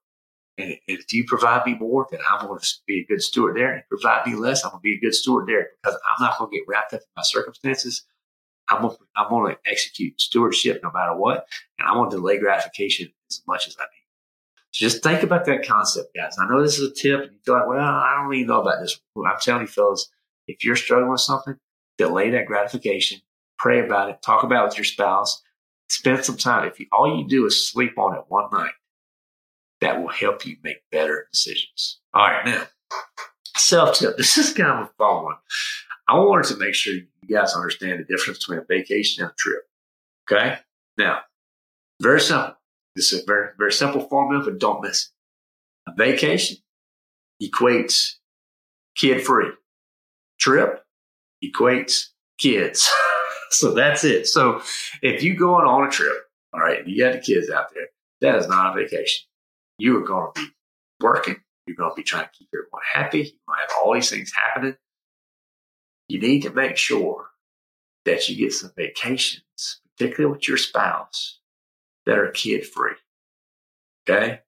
And 0.57 0.77
if 0.87 1.12
you 1.12 1.25
provide 1.25 1.67
me 1.67 1.75
more, 1.75 2.07
then 2.11 2.21
I'm 2.31 2.47
going 2.47 2.59
to 2.59 2.69
be 2.87 3.01
a 3.01 3.07
good 3.07 3.23
steward 3.23 3.57
there. 3.57 3.75
And 3.75 3.83
provide 3.89 4.27
me 4.27 4.35
less, 4.35 4.65
I'm 4.65 4.71
going 4.71 4.81
to 4.81 4.83
be 4.83 4.95
a 4.95 5.01
good 5.01 5.15
steward 5.15 5.49
there 5.49 5.69
because 5.83 5.97
I'm 5.97 6.25
not 6.25 6.39
going 6.39 6.51
to 6.51 6.57
get 6.57 6.65
wrapped 6.69 6.95
up 6.95 7.01
in 7.01 7.07
my 7.17 7.23
circumstances. 7.25 8.05
I'm 8.71 8.83
gonna, 8.83 8.95
I'm 9.17 9.31
gonna 9.31 9.57
execute 9.67 10.21
stewardship 10.21 10.81
no 10.83 10.91
matter 10.93 11.17
what, 11.17 11.47
and 11.79 11.89
I 11.89 11.97
want 11.97 12.11
to 12.11 12.19
delay 12.19 12.39
gratification 12.39 13.11
as 13.31 13.41
much 13.49 13.67
as 13.67 13.77
I 13.79 13.85
need. 13.85 14.05
So 14.73 14.85
just 14.85 15.03
think 15.03 15.23
about 15.23 15.47
that 15.47 15.67
concept, 15.67 16.15
guys. 16.15 16.37
I 16.39 16.47
know 16.47 16.62
this 16.62 16.79
is 16.79 16.91
a 16.91 16.95
tip, 16.95 17.31
you 17.33 17.39
feel 17.45 17.55
like, 17.55 17.67
well, 17.67 17.79
I 17.79 18.17
don't 18.17 18.29
really 18.29 18.45
know 18.45 18.61
about 18.61 18.81
this. 18.81 19.01
I'm 19.17 19.41
telling 19.41 19.62
you, 19.62 19.69
fellas, 19.69 20.11
if 20.47 20.65
you're 20.65 20.77
struggling 20.77 21.11
with 21.11 21.21
something, 21.21 21.57
delay 21.99 22.31
that 22.31 22.47
gratification, 22.47 23.21
pray 23.59 23.85
about 23.85 24.11
it, 24.11 24.23
talk 24.23 24.45
about 24.45 24.64
it 24.64 24.69
with 24.69 24.78
your 24.78 24.85
spouse, 24.85 25.43
spend 25.88 26.25
some 26.25 26.37
time. 26.37 26.67
If 26.69 26.81
you, 26.81 26.87
all 26.93 27.19
you 27.19 27.28
do 27.28 27.45
is 27.47 27.69
sleep 27.69 27.99
on 27.99 28.17
it 28.17 28.25
one 28.28 28.50
night, 28.52 28.73
that 29.81 30.00
will 30.00 30.09
help 30.09 30.47
you 30.47 30.57
make 30.62 30.78
better 30.90 31.28
decisions. 31.33 32.00
All 32.14 32.26
right, 32.26 32.47
now 32.47 32.64
self 33.69 33.99
tip. 33.99 34.17
This 34.17 34.38
is 34.38 34.52
kind 34.52 34.71
of 34.71 34.87
a 34.87 34.90
fun 34.99 35.25
one. 35.25 35.37
I 36.09 36.19
wanted 36.19 36.47
to 36.55 36.57
make 36.57 36.75
sure 36.75 36.95
you 36.95 37.07
guys 37.28 37.55
understand 37.55 38.00
the 38.00 38.05
difference 38.05 38.38
between 38.38 38.61
a 38.61 38.64
vacation 38.64 39.23
and 39.23 39.33
a 39.33 39.35
trip. 39.37 39.69
Okay. 40.31 40.59
Now, 40.97 41.21
very 42.00 42.21
simple. 42.21 42.57
This 42.97 43.12
is 43.12 43.23
a 43.23 43.26
very, 43.26 43.50
very 43.59 43.73
simple 43.73 44.00
formula, 44.00 44.45
but 44.45 44.59
don't 44.59 44.83
miss 44.83 45.11
it. 45.87 45.90
A 45.90 45.95
vacation 45.97 46.57
equates 47.43 48.14
kid 48.97 49.23
free. 49.23 49.50
Trip 50.40 50.83
equates 51.45 52.07
kids. 52.38 52.88
so 53.50 53.73
that's 53.73 54.04
it. 54.04 54.26
So 54.26 54.62
if 55.02 55.23
you 55.23 55.35
going 55.35 55.66
on 55.66 55.87
a 55.87 55.90
trip, 55.90 56.16
all 56.52 56.61
right, 56.61 56.87
you 56.87 57.02
got 57.02 57.12
the 57.12 57.21
kids 57.21 57.50
out 57.50 57.75
there, 57.75 57.88
that 58.21 58.38
is 58.38 58.49
not 58.49 58.76
a 58.76 58.83
vacation. 58.83 59.26
You 59.78 59.99
are 59.99 60.07
going 60.07 60.33
to 60.35 60.40
be 60.40 60.49
working. 61.00 61.37
You're 61.66 61.76
going 61.76 61.90
to 61.90 61.97
be 61.97 62.02
trying 62.02 62.25
to 62.25 62.30
keep 62.37 62.49
everyone 62.54 62.83
happy. 62.92 63.23
Going 63.23 63.59
to 63.59 63.61
have 63.61 63.71
all 63.83 63.95
these 63.95 64.11
things 64.11 64.33
happening 64.35 64.76
you 66.09 66.18
need 66.18 66.42
to 66.42 66.50
make 66.50 66.76
sure 66.76 67.26
that 68.04 68.28
you 68.28 68.37
get 68.37 68.52
some 68.52 68.73
vacations, 68.76 69.80
particularly 69.97 70.33
with 70.33 70.49
your 70.49 70.57
spouse, 70.57 71.40
that 72.07 72.18
are 72.18 72.30
kid 72.30 72.66
free. 72.66 72.95
Okay. 74.09 74.40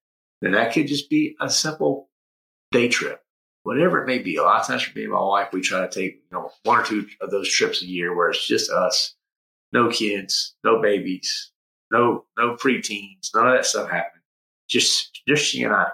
And 0.42 0.54
that 0.54 0.72
could 0.72 0.86
just 0.86 1.10
be 1.10 1.36
a 1.40 1.50
simple 1.50 2.08
day 2.72 2.88
trip, 2.88 3.20
whatever 3.62 4.02
it 4.02 4.06
may 4.06 4.18
be. 4.18 4.36
A 4.36 4.42
lot 4.42 4.60
of 4.60 4.66
times 4.66 4.82
for 4.82 4.96
me 4.98 5.04
and 5.04 5.12
my 5.12 5.20
wife, 5.20 5.48
we 5.52 5.60
try 5.60 5.80
to 5.80 5.88
take, 5.88 6.14
you 6.14 6.38
know, 6.38 6.50
one 6.64 6.80
or 6.80 6.84
two 6.84 7.06
of 7.20 7.30
those 7.30 7.50
trips 7.50 7.82
a 7.82 7.86
year 7.86 8.16
where 8.16 8.30
it's 8.30 8.46
just 8.46 8.70
us, 8.70 9.14
no 9.72 9.88
kids, 9.90 10.54
no 10.64 10.80
babies, 10.80 11.52
no, 11.90 12.24
no 12.38 12.56
preteens, 12.56 13.30
none 13.34 13.46
of 13.46 13.54
that 13.54 13.66
stuff 13.66 13.90
happening. 13.90 14.22
Just, 14.68 15.20
just 15.26 15.44
she 15.44 15.62
and 15.62 15.74
I. 15.74 15.88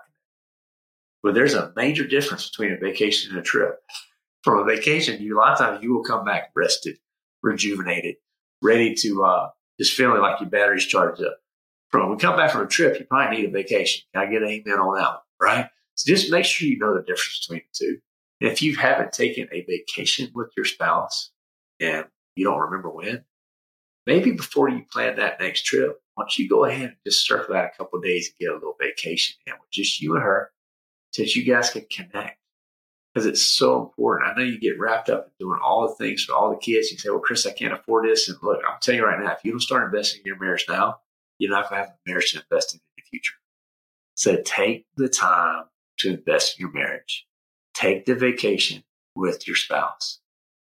But 1.22 1.34
there's 1.34 1.54
a 1.54 1.72
major 1.76 2.06
difference 2.06 2.48
between 2.48 2.72
a 2.72 2.78
vacation 2.78 3.30
and 3.30 3.40
a 3.40 3.42
trip. 3.42 3.80
From 4.44 4.58
a 4.58 4.64
vacation, 4.64 5.20
you 5.20 5.36
a 5.36 5.40
lot 5.40 5.52
of 5.52 5.58
times 5.58 5.82
you 5.82 5.92
will 5.92 6.04
come 6.04 6.24
back 6.24 6.52
rested, 6.54 6.98
rejuvenated, 7.42 8.16
ready 8.62 8.94
to 8.94 9.24
uh, 9.24 9.48
just 9.80 9.94
feeling 9.94 10.20
like 10.20 10.40
your 10.40 10.48
battery's 10.48 10.86
charged 10.86 11.22
up. 11.22 11.38
From 11.90 12.02
when 12.02 12.10
we 12.12 12.20
come 12.20 12.36
back 12.36 12.52
from 12.52 12.62
a 12.62 12.66
trip, 12.68 12.98
you 12.98 13.06
probably 13.06 13.38
need 13.38 13.48
a 13.48 13.50
vacation. 13.50 14.02
I 14.14 14.26
get 14.26 14.42
an 14.42 14.48
amen 14.48 14.78
on 14.78 14.96
that 14.96 15.08
one? 15.08 15.18
Right? 15.40 15.68
So 15.96 16.12
just 16.12 16.30
make 16.30 16.44
sure 16.44 16.68
you 16.68 16.78
know 16.78 16.94
the 16.94 17.00
difference 17.00 17.40
between 17.46 17.62
the 17.62 17.86
two. 17.86 17.98
And 18.40 18.50
if 18.50 18.62
you 18.62 18.76
haven't 18.76 19.12
taken 19.12 19.48
a 19.50 19.62
vacation 19.62 20.30
with 20.34 20.50
your 20.56 20.66
spouse 20.66 21.30
and 21.80 22.04
you 22.36 22.44
don't 22.44 22.60
remember 22.60 22.90
when, 22.90 23.24
maybe 24.06 24.32
before 24.32 24.68
you 24.68 24.84
plan 24.90 25.16
that 25.16 25.40
next 25.40 25.64
trip, 25.64 26.00
why 26.14 26.22
don't 26.22 26.38
you 26.38 26.48
go 26.48 26.64
ahead 26.64 26.88
and 26.88 26.96
just 27.06 27.26
circle 27.26 27.54
out 27.54 27.64
a 27.64 27.76
couple 27.76 27.98
days 28.00 28.28
and 28.28 28.38
get 28.38 28.52
a 28.52 28.54
little 28.54 28.76
vacation 28.80 29.36
in 29.46 29.54
with 29.54 29.70
just 29.72 30.00
you 30.00 30.14
and 30.14 30.22
her 30.22 30.50
so 31.12 31.22
that 31.22 31.34
you 31.34 31.44
guys 31.44 31.70
can 31.70 31.86
connect. 31.90 32.38
Because 33.14 33.26
it's 33.26 33.42
so 33.42 33.80
important. 33.80 34.30
I 34.30 34.34
know 34.34 34.44
you 34.44 34.60
get 34.60 34.78
wrapped 34.78 35.08
up 35.08 35.26
in 35.26 35.46
doing 35.46 35.58
all 35.64 35.88
the 35.88 35.94
things 35.94 36.24
for 36.24 36.34
all 36.34 36.50
the 36.50 36.58
kids. 36.58 36.90
You 36.90 36.98
say, 36.98 37.08
well, 37.08 37.20
Chris, 37.20 37.46
I 37.46 37.52
can't 37.52 37.72
afford 37.72 38.06
this. 38.06 38.28
And 38.28 38.36
look, 38.42 38.60
I'm 38.68 38.76
telling 38.82 39.00
you 39.00 39.06
right 39.06 39.18
now, 39.18 39.32
if 39.32 39.38
you 39.42 39.52
don't 39.52 39.60
start 39.60 39.84
investing 39.84 40.20
in 40.20 40.26
your 40.26 40.38
marriage 40.38 40.66
now, 40.68 40.98
you're 41.38 41.50
not 41.50 41.70
going 41.70 41.80
to 41.80 41.86
have 41.86 41.94
a 41.94 42.10
marriage 42.10 42.32
to 42.32 42.42
invest 42.42 42.74
in 42.74 42.80
in 42.80 42.82
the 42.98 43.02
future. 43.08 43.34
So 44.14 44.36
take 44.44 44.86
the 44.96 45.08
time 45.08 45.64
to 45.98 46.10
invest 46.10 46.58
in 46.58 46.62
your 46.62 46.72
marriage. 46.72 47.26
Take 47.74 48.06
the 48.06 48.14
vacation 48.14 48.84
with 49.14 49.46
your 49.46 49.56
spouse. 49.56 50.20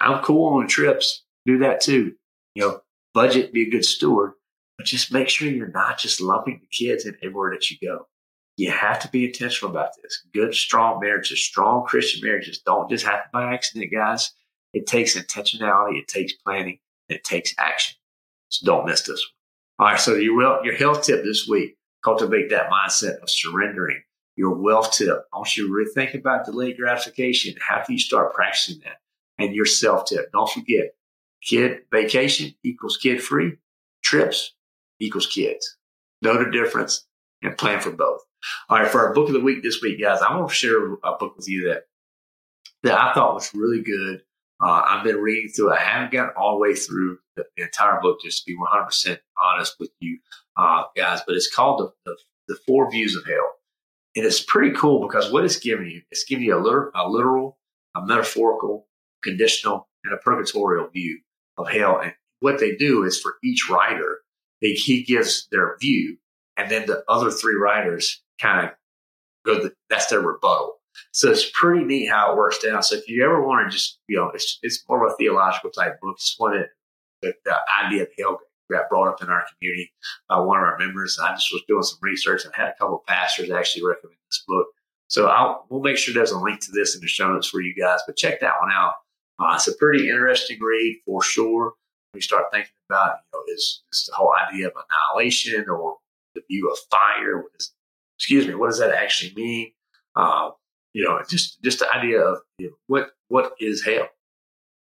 I'm 0.00 0.22
cool 0.22 0.58
on 0.58 0.66
trips. 0.66 1.24
Do 1.46 1.58
that 1.58 1.80
too. 1.80 2.14
You 2.54 2.62
know, 2.62 2.80
budget, 3.14 3.52
be 3.52 3.62
a 3.62 3.70
good 3.70 3.84
steward, 3.84 4.32
but 4.76 4.86
just 4.86 5.12
make 5.12 5.28
sure 5.28 5.48
you're 5.48 5.68
not 5.68 5.98
just 5.98 6.20
lumping 6.20 6.60
the 6.60 6.66
kids 6.66 7.06
in 7.06 7.16
everywhere 7.22 7.52
that 7.52 7.70
you 7.70 7.76
go. 7.80 8.06
You 8.56 8.70
have 8.70 8.98
to 9.00 9.08
be 9.08 9.24
intentional 9.24 9.70
about 9.70 9.90
this. 10.02 10.22
Good, 10.34 10.54
strong 10.54 11.00
marriages, 11.00 11.42
strong 11.42 11.84
Christian 11.86 12.20
marriages 12.26 12.58
don't 12.58 12.90
just 12.90 13.04
happen 13.04 13.30
by 13.32 13.52
accident, 13.54 13.90
guys. 13.92 14.32
It 14.74 14.86
takes 14.86 15.16
intentionality, 15.16 15.98
it 15.98 16.08
takes 16.08 16.32
planning, 16.34 16.78
it 17.08 17.24
takes 17.24 17.54
action. 17.58 17.96
So 18.48 18.66
don't 18.66 18.86
miss 18.86 19.02
this 19.02 19.26
one. 19.78 19.86
All 19.86 19.92
right. 19.92 20.00
So 20.00 20.14
your, 20.14 20.64
your 20.64 20.74
health 20.74 21.02
tip 21.02 21.24
this 21.24 21.48
week, 21.48 21.76
cultivate 22.04 22.50
that 22.50 22.70
mindset 22.70 23.18
of 23.22 23.30
surrendering. 23.30 24.02
Your 24.36 24.54
wealth 24.54 24.92
tip. 24.92 25.24
I 25.32 25.36
want 25.36 25.56
you 25.56 25.66
to 25.66 25.72
really 25.72 25.90
think 25.92 26.14
about 26.14 26.46
delayed 26.46 26.78
gratification. 26.78 27.54
How 27.60 27.84
can 27.84 27.92
you 27.92 27.98
start 27.98 28.34
practicing 28.34 28.80
that? 28.84 28.98
And 29.38 29.54
your 29.54 29.66
self 29.66 30.06
tip. 30.06 30.30
Don't 30.32 30.48
forget, 30.48 30.94
kid 31.42 31.80
vacation 31.90 32.54
equals 32.62 32.96
kid 32.96 33.22
free. 33.22 33.58
Trips 34.02 34.54
equals 35.00 35.26
kids. 35.26 35.76
Know 36.22 36.42
the 36.42 36.50
difference 36.50 37.06
and 37.42 37.56
plan 37.56 37.80
for 37.80 37.90
both. 37.90 38.20
All 38.68 38.78
right, 38.78 38.88
for 38.88 39.06
our 39.06 39.14
book 39.14 39.28
of 39.28 39.34
the 39.34 39.40
week 39.40 39.62
this 39.62 39.80
week, 39.82 40.00
guys, 40.00 40.20
I 40.20 40.34
want 40.34 40.48
to 40.48 40.54
share 40.54 40.94
a 41.04 41.16
book 41.18 41.36
with 41.36 41.48
you 41.48 41.68
that 41.68 41.84
that 42.82 43.00
I 43.00 43.12
thought 43.14 43.34
was 43.34 43.54
really 43.54 43.82
good. 43.82 44.22
Uh, 44.62 44.82
I've 44.86 45.04
been 45.04 45.16
reading 45.16 45.50
through. 45.50 45.72
I 45.72 45.80
haven't 45.80 46.12
gotten 46.12 46.34
all 46.36 46.52
the 46.52 46.60
way 46.60 46.74
through 46.74 47.18
the, 47.36 47.44
the 47.56 47.64
entire 47.64 48.00
book, 48.00 48.20
just 48.22 48.44
to 48.44 48.52
be 48.52 48.56
100% 48.56 49.18
honest 49.42 49.76
with 49.80 49.90
you 50.00 50.18
uh, 50.56 50.84
guys, 50.96 51.20
but 51.26 51.34
it's 51.34 51.52
called 51.52 51.80
the, 51.80 51.92
the, 52.04 52.16
the, 52.48 52.60
Four 52.66 52.90
Views 52.90 53.16
of 53.16 53.24
Hell. 53.24 53.52
And 54.14 54.26
it's 54.26 54.42
pretty 54.42 54.74
cool 54.76 55.06
because 55.06 55.32
what 55.32 55.44
it's 55.44 55.56
giving 55.58 55.86
you, 55.86 56.02
it's 56.10 56.24
giving 56.24 56.44
you 56.44 56.56
a, 56.56 56.60
literal, 56.60 56.90
a 56.94 57.08
literal, 57.08 57.58
a 57.94 58.04
metaphorical, 58.04 58.86
conditional, 59.22 59.88
and 60.04 60.12
a 60.12 60.18
purgatorial 60.18 60.88
view 60.88 61.20
of 61.56 61.70
hell. 61.70 62.00
And 62.00 62.12
what 62.40 62.60
they 62.60 62.76
do 62.76 63.04
is 63.04 63.20
for 63.20 63.36
each 63.42 63.68
writer, 63.70 64.18
they, 64.60 64.72
he 64.72 65.02
gives 65.02 65.48
their 65.50 65.76
view, 65.80 66.18
and 66.56 66.70
then 66.70 66.86
the 66.86 67.04
other 67.08 67.30
three 67.30 67.54
writers 67.56 68.22
kind 68.40 68.66
of 68.66 68.72
go, 69.46 69.62
the, 69.62 69.72
that's 69.88 70.06
their 70.06 70.20
rebuttal. 70.20 70.76
So 71.12 71.30
it's 71.30 71.50
pretty 71.54 71.84
neat 71.84 72.06
how 72.06 72.32
it 72.32 72.36
works 72.36 72.58
down. 72.58 72.82
So 72.82 72.96
if 72.96 73.08
you 73.08 73.24
ever 73.24 73.42
want 73.42 73.70
to 73.70 73.76
just, 73.76 73.98
you 74.08 74.18
know, 74.18 74.30
it's, 74.34 74.58
it's 74.62 74.84
more 74.88 75.06
of 75.06 75.12
a 75.12 75.16
theological 75.16 75.70
type 75.70 75.98
book. 76.00 76.18
Just 76.18 76.38
wanted 76.38 76.66
the, 77.22 77.32
the 77.44 77.56
idea 77.82 78.02
of 78.02 78.08
hell 78.18 78.38
got 78.72 78.88
brought 78.88 79.08
up 79.08 79.22
in 79.22 79.28
our 79.28 79.44
community 79.52 79.92
by 80.28 80.38
one 80.38 80.58
of 80.58 80.64
our 80.64 80.78
members. 80.78 81.18
I 81.22 81.32
just 81.32 81.52
was 81.52 81.62
doing 81.68 81.82
some 81.82 81.98
research 82.02 82.44
and 82.44 82.54
had 82.54 82.68
a 82.68 82.74
couple 82.78 82.96
of 82.96 83.06
pastors 83.06 83.50
actually 83.50 83.84
recommend 83.84 84.18
this 84.30 84.42
book. 84.46 84.66
So 85.08 85.26
I'll, 85.26 85.66
we'll 85.68 85.82
make 85.82 85.98
sure 85.98 86.14
there's 86.14 86.32
a 86.32 86.38
link 86.38 86.60
to 86.60 86.72
this 86.72 86.94
in 86.94 87.00
the 87.00 87.06
show 87.06 87.32
notes 87.32 87.48
for 87.48 87.60
you 87.60 87.74
guys, 87.74 88.00
but 88.06 88.16
check 88.16 88.40
that 88.40 88.54
one 88.60 88.70
out. 88.72 88.94
Uh, 89.38 89.52
it's 89.54 89.68
a 89.68 89.74
pretty 89.74 90.08
interesting 90.08 90.58
read 90.60 91.00
for 91.04 91.22
sure. 91.22 91.74
When 92.12 92.18
you 92.18 92.22
start 92.22 92.46
thinking 92.52 92.72
about, 92.88 93.16
you 93.32 93.38
know, 93.38 93.54
is, 93.54 93.82
is 93.92 94.06
the 94.08 94.16
whole 94.16 94.32
idea 94.34 94.68
of 94.68 94.72
annihilation 94.74 95.68
or 95.68 95.96
the 96.34 96.42
view 96.50 96.70
of 96.70 96.78
fire? 96.90 97.44
Excuse 98.18 98.46
me, 98.46 98.54
what 98.54 98.68
does 98.68 98.78
that 98.78 98.94
actually 98.94 99.32
mean? 99.34 99.72
Uh, 100.14 100.50
you 100.92 101.04
know, 101.04 101.20
just 101.28 101.62
just 101.62 101.78
the 101.78 101.90
idea 101.92 102.20
of 102.20 102.38
you 102.58 102.68
know, 102.68 102.74
what 102.86 103.10
what 103.28 103.52
is 103.60 103.84
hell, 103.84 104.08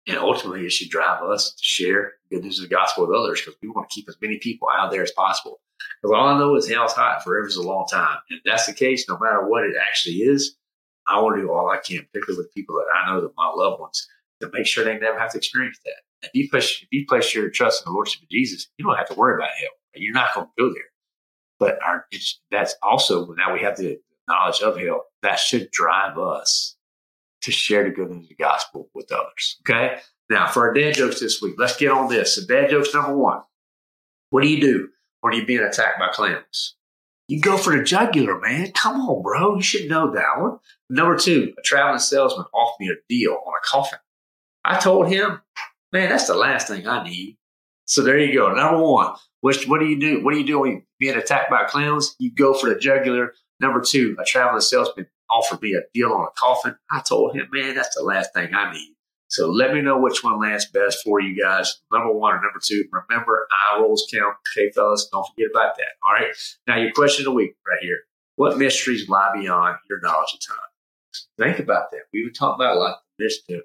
and 0.07 0.17
ultimately 0.17 0.65
it 0.65 0.71
should 0.71 0.89
drive 0.89 1.23
us 1.23 1.53
to 1.53 1.63
share 1.63 2.13
good 2.29 2.43
news 2.43 2.59
of 2.59 2.69
the 2.69 2.75
gospel 2.75 3.07
with 3.07 3.15
others 3.15 3.41
because 3.41 3.57
we 3.61 3.69
want 3.69 3.89
to 3.89 3.93
keep 3.93 4.09
as 4.09 4.17
many 4.21 4.37
people 4.39 4.67
out 4.75 4.91
there 4.91 5.03
as 5.03 5.11
possible. 5.11 5.59
Because 6.01 6.15
all 6.15 6.27
I 6.27 6.37
know 6.37 6.55
is 6.55 6.69
hell's 6.69 6.93
hot 6.93 7.23
forever 7.23 7.47
is 7.47 7.55
a 7.55 7.61
long 7.61 7.85
time, 7.89 8.17
and 8.29 8.37
if 8.37 8.43
that's 8.45 8.65
the 8.65 8.73
case, 8.73 9.05
no 9.07 9.17
matter 9.17 9.47
what 9.47 9.63
it 9.63 9.75
actually 9.79 10.15
is, 10.15 10.55
I 11.07 11.19
want 11.19 11.35
to 11.35 11.41
do 11.41 11.51
all 11.51 11.69
I 11.69 11.77
can, 11.77 12.05
particularly 12.11 12.37
with 12.37 12.53
people 12.53 12.75
that 12.75 12.87
I 12.95 13.13
know 13.13 13.21
that 13.21 13.33
my 13.35 13.51
loved 13.53 13.81
ones, 13.81 14.07
to 14.41 14.49
make 14.53 14.65
sure 14.65 14.83
they 14.83 14.97
never 14.97 15.19
have 15.19 15.31
to 15.31 15.37
experience 15.37 15.79
that. 15.85 16.27
If 16.27 16.31
you 16.33 16.49
place 16.49 16.79
if 16.81 16.87
you 16.91 17.05
place 17.07 17.33
your 17.33 17.49
trust 17.49 17.83
in 17.85 17.91
the 17.91 17.95
Lordship 17.95 18.23
of 18.23 18.29
Jesus, 18.29 18.67
you 18.77 18.85
don't 18.85 18.95
have 18.95 19.09
to 19.09 19.15
worry 19.15 19.35
about 19.35 19.49
hell. 19.59 19.69
You're 19.95 20.13
not 20.13 20.33
going 20.33 20.47
to 20.47 20.51
go 20.57 20.69
there. 20.69 20.83
But 21.59 21.79
our, 21.83 22.07
that's 22.49 22.75
also 22.81 23.33
now 23.37 23.53
we 23.53 23.61
have 23.61 23.77
the 23.77 23.99
knowledge 24.27 24.61
of 24.61 24.77
hell 24.77 25.05
that 25.21 25.39
should 25.39 25.69
drive 25.71 26.17
us 26.17 26.75
to 27.43 27.51
share 27.51 27.83
the 27.83 27.89
good 27.89 28.09
news 28.09 28.25
of 28.25 28.29
the 28.29 28.35
gospel 28.35 28.89
with 28.93 29.11
others. 29.11 29.57
Okay. 29.61 29.99
Now 30.29 30.47
for 30.47 30.67
our 30.67 30.73
dad 30.73 30.95
jokes 30.95 31.19
this 31.19 31.41
week, 31.41 31.55
let's 31.57 31.77
get 31.77 31.91
on 31.91 32.09
this. 32.09 32.35
So 32.35 32.41
dad 32.47 32.69
jokes 32.69 32.93
number 32.93 33.15
one. 33.15 33.41
What 34.29 34.41
do 34.41 34.49
you 34.49 34.59
do 34.59 34.89
when 35.21 35.33
you're 35.33 35.45
being 35.45 35.59
attacked 35.59 35.99
by 35.99 36.09
clowns? 36.11 36.75
You 37.27 37.39
go 37.39 37.57
for 37.57 37.75
the 37.75 37.83
jugular, 37.83 38.39
man. 38.39 38.71
Come 38.71 39.01
on, 39.01 39.21
bro. 39.21 39.55
You 39.55 39.61
should 39.61 39.89
know 39.89 40.11
that 40.11 40.41
one. 40.41 40.59
Number 40.89 41.17
two, 41.17 41.53
a 41.57 41.61
traveling 41.61 41.99
salesman 41.99 42.45
offered 42.53 42.79
me 42.79 42.89
a 42.89 42.95
deal 43.07 43.31
on 43.31 43.53
a 43.53 43.65
coffin. 43.65 43.99
I 44.65 44.79
told 44.79 45.07
him, 45.07 45.41
man, 45.91 46.09
that's 46.09 46.27
the 46.27 46.35
last 46.35 46.67
thing 46.67 46.87
I 46.87 47.03
need. 47.03 47.37
So 47.85 48.01
there 48.01 48.17
you 48.17 48.33
go. 48.33 48.53
Number 48.53 48.81
one, 48.81 49.15
which, 49.41 49.67
what 49.67 49.79
do 49.79 49.85
you 49.85 49.99
do? 49.99 50.23
What 50.23 50.33
do 50.33 50.39
you 50.39 50.45
do 50.45 50.59
when 50.59 50.71
you're 50.71 50.83
being 50.99 51.15
attacked 51.15 51.49
by 51.49 51.63
clowns? 51.65 52.15
You 52.19 52.31
go 52.31 52.53
for 52.53 52.69
the 52.69 52.79
jugular. 52.79 53.33
Number 53.59 53.81
two, 53.81 54.15
a 54.19 54.23
traveling 54.25 54.61
salesman 54.61 55.07
offered 55.33 55.61
me 55.61 55.73
a 55.73 55.81
deal 55.93 56.11
on 56.11 56.27
a 56.27 56.31
coffin. 56.39 56.75
I 56.91 57.01
told 57.01 57.35
him, 57.35 57.47
man, 57.51 57.75
that's 57.75 57.95
the 57.95 58.03
last 58.03 58.33
thing 58.33 58.53
I 58.53 58.71
need. 58.71 58.95
So 59.27 59.49
let 59.49 59.73
me 59.73 59.81
know 59.81 59.99
which 59.99 60.23
one 60.23 60.39
lands 60.39 60.67
best 60.67 60.99
for 61.03 61.19
you 61.19 61.41
guys. 61.41 61.81
Number 61.91 62.13
one 62.13 62.35
or 62.35 62.41
number 62.41 62.59
two. 62.63 62.85
Remember, 62.91 63.47
eye 63.51 63.79
rolls 63.79 64.07
count. 64.13 64.35
Okay, 64.55 64.69
fellas, 64.71 65.09
don't 65.11 65.25
forget 65.27 65.49
about 65.51 65.75
that. 65.77 65.87
All 66.05 66.13
right. 66.13 66.35
Now, 66.67 66.77
your 66.77 66.91
question 66.91 67.23
of 67.23 67.25
the 67.25 67.31
week 67.31 67.55
right 67.67 67.81
here. 67.81 68.01
What 68.35 68.57
mysteries 68.57 69.09
lie 69.09 69.31
beyond 69.33 69.77
your 69.89 69.99
knowledge 70.01 70.35
of 70.35 70.39
time? 70.47 70.57
Think 71.39 71.59
about 71.59 71.89
that. 71.91 72.01
We've 72.13 72.25
been 72.25 72.33
talking 72.33 72.63
about 72.63 72.77
a 72.77 72.79
lot 72.79 72.97
the, 73.47 73.61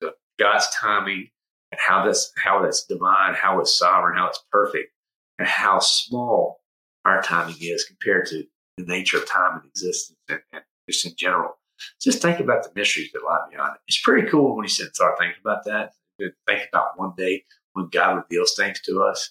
the 0.00 0.12
God's 0.38 0.68
timing 0.70 1.28
and 1.72 1.78
how 1.78 2.04
that's 2.04 2.32
how 2.36 2.62
that's 2.62 2.84
divine, 2.84 3.34
how 3.34 3.60
it's 3.60 3.76
sovereign, 3.76 4.16
how 4.16 4.28
it's 4.28 4.42
perfect, 4.50 4.92
and 5.38 5.46
how 5.46 5.78
small 5.78 6.60
our 7.04 7.22
timing 7.22 7.56
is 7.60 7.84
compared 7.84 8.26
to 8.26 8.44
the 8.76 8.84
nature 8.84 9.18
of 9.18 9.28
time 9.28 9.60
and 9.60 9.68
existence 9.70 10.18
and, 10.28 10.40
and 10.52 10.62
just 10.90 11.06
in 11.06 11.12
general. 11.16 11.52
Just 12.00 12.20
think 12.20 12.40
about 12.40 12.62
the 12.62 12.70
mysteries 12.74 13.10
that 13.12 13.24
lie 13.24 13.46
beyond 13.50 13.76
it. 13.76 13.80
It's 13.88 14.00
pretty 14.00 14.28
cool 14.28 14.56
when 14.56 14.64
you 14.64 14.68
start 14.68 15.18
thinking 15.18 15.40
about 15.40 15.64
that. 15.64 15.92
Think 16.18 16.68
about 16.72 16.98
one 16.98 17.12
day 17.16 17.44
when 17.72 17.88
God 17.88 18.16
reveals 18.16 18.54
things 18.54 18.80
to 18.82 19.02
us, 19.02 19.30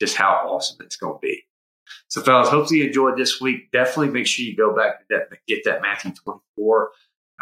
just 0.00 0.16
how 0.16 0.30
awesome 0.48 0.84
it's 0.84 0.96
going 0.96 1.14
to 1.14 1.20
be. 1.20 1.44
So, 2.08 2.22
fellas, 2.22 2.48
hopefully 2.48 2.80
you 2.80 2.86
enjoyed 2.86 3.16
this 3.16 3.40
week. 3.40 3.70
Definitely 3.70 4.08
make 4.08 4.26
sure 4.26 4.44
you 4.44 4.56
go 4.56 4.74
back 4.74 5.00
to 5.00 5.04
that, 5.10 5.38
get 5.46 5.64
that 5.64 5.82
Matthew 5.82 6.12
24 6.24 6.90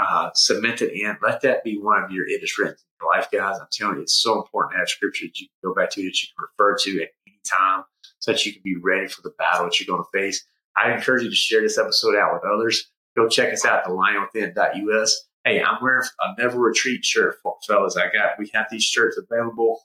uh, 0.00 0.30
cement 0.34 0.82
it 0.82 0.92
in. 0.92 1.16
Let 1.22 1.42
that 1.42 1.64
be 1.64 1.78
one 1.78 2.02
of 2.02 2.10
your 2.10 2.26
it 2.26 2.42
is 2.42 2.58
written 2.58 2.74
in 2.74 3.06
your 3.06 3.10
life, 3.10 3.28
guys. 3.30 3.58
I'm 3.60 3.66
telling 3.70 3.96
you, 3.96 4.02
it's 4.02 4.20
so 4.20 4.36
important 4.36 4.72
to 4.72 4.78
have 4.78 4.88
scripture 4.88 5.26
that 5.26 5.38
you 5.38 5.46
can 5.46 5.70
go 5.70 5.74
back 5.74 5.90
to, 5.90 6.02
that 6.02 6.22
you 6.22 6.28
can 6.34 6.46
refer 6.50 6.76
to 6.76 7.02
at 7.02 7.08
any 7.26 7.40
time, 7.44 7.84
so 8.18 8.32
that 8.32 8.44
you 8.44 8.52
can 8.52 8.62
be 8.64 8.76
ready 8.82 9.08
for 9.08 9.22
the 9.22 9.32
battle 9.38 9.64
that 9.64 9.80
you're 9.80 9.94
going 9.94 10.04
to 10.04 10.18
face. 10.18 10.44
I 10.76 10.92
encourage 10.92 11.22
you 11.22 11.30
to 11.30 11.36
share 11.36 11.60
this 11.60 11.78
episode 11.78 12.16
out 12.16 12.32
with 12.32 12.50
others. 12.50 12.90
Go 13.16 13.28
check 13.28 13.52
us 13.52 13.64
out, 13.64 13.84
thelionwithin.us. 13.84 15.28
Hey, 15.44 15.62
I'm 15.62 15.82
wearing 15.82 16.08
a 16.20 16.40
Never 16.40 16.58
Retreat 16.58 17.04
shirt, 17.04 17.36
fellas. 17.66 17.96
I 17.96 18.04
got, 18.12 18.38
we 18.38 18.50
have 18.54 18.66
these 18.70 18.84
shirts 18.84 19.18
available. 19.18 19.80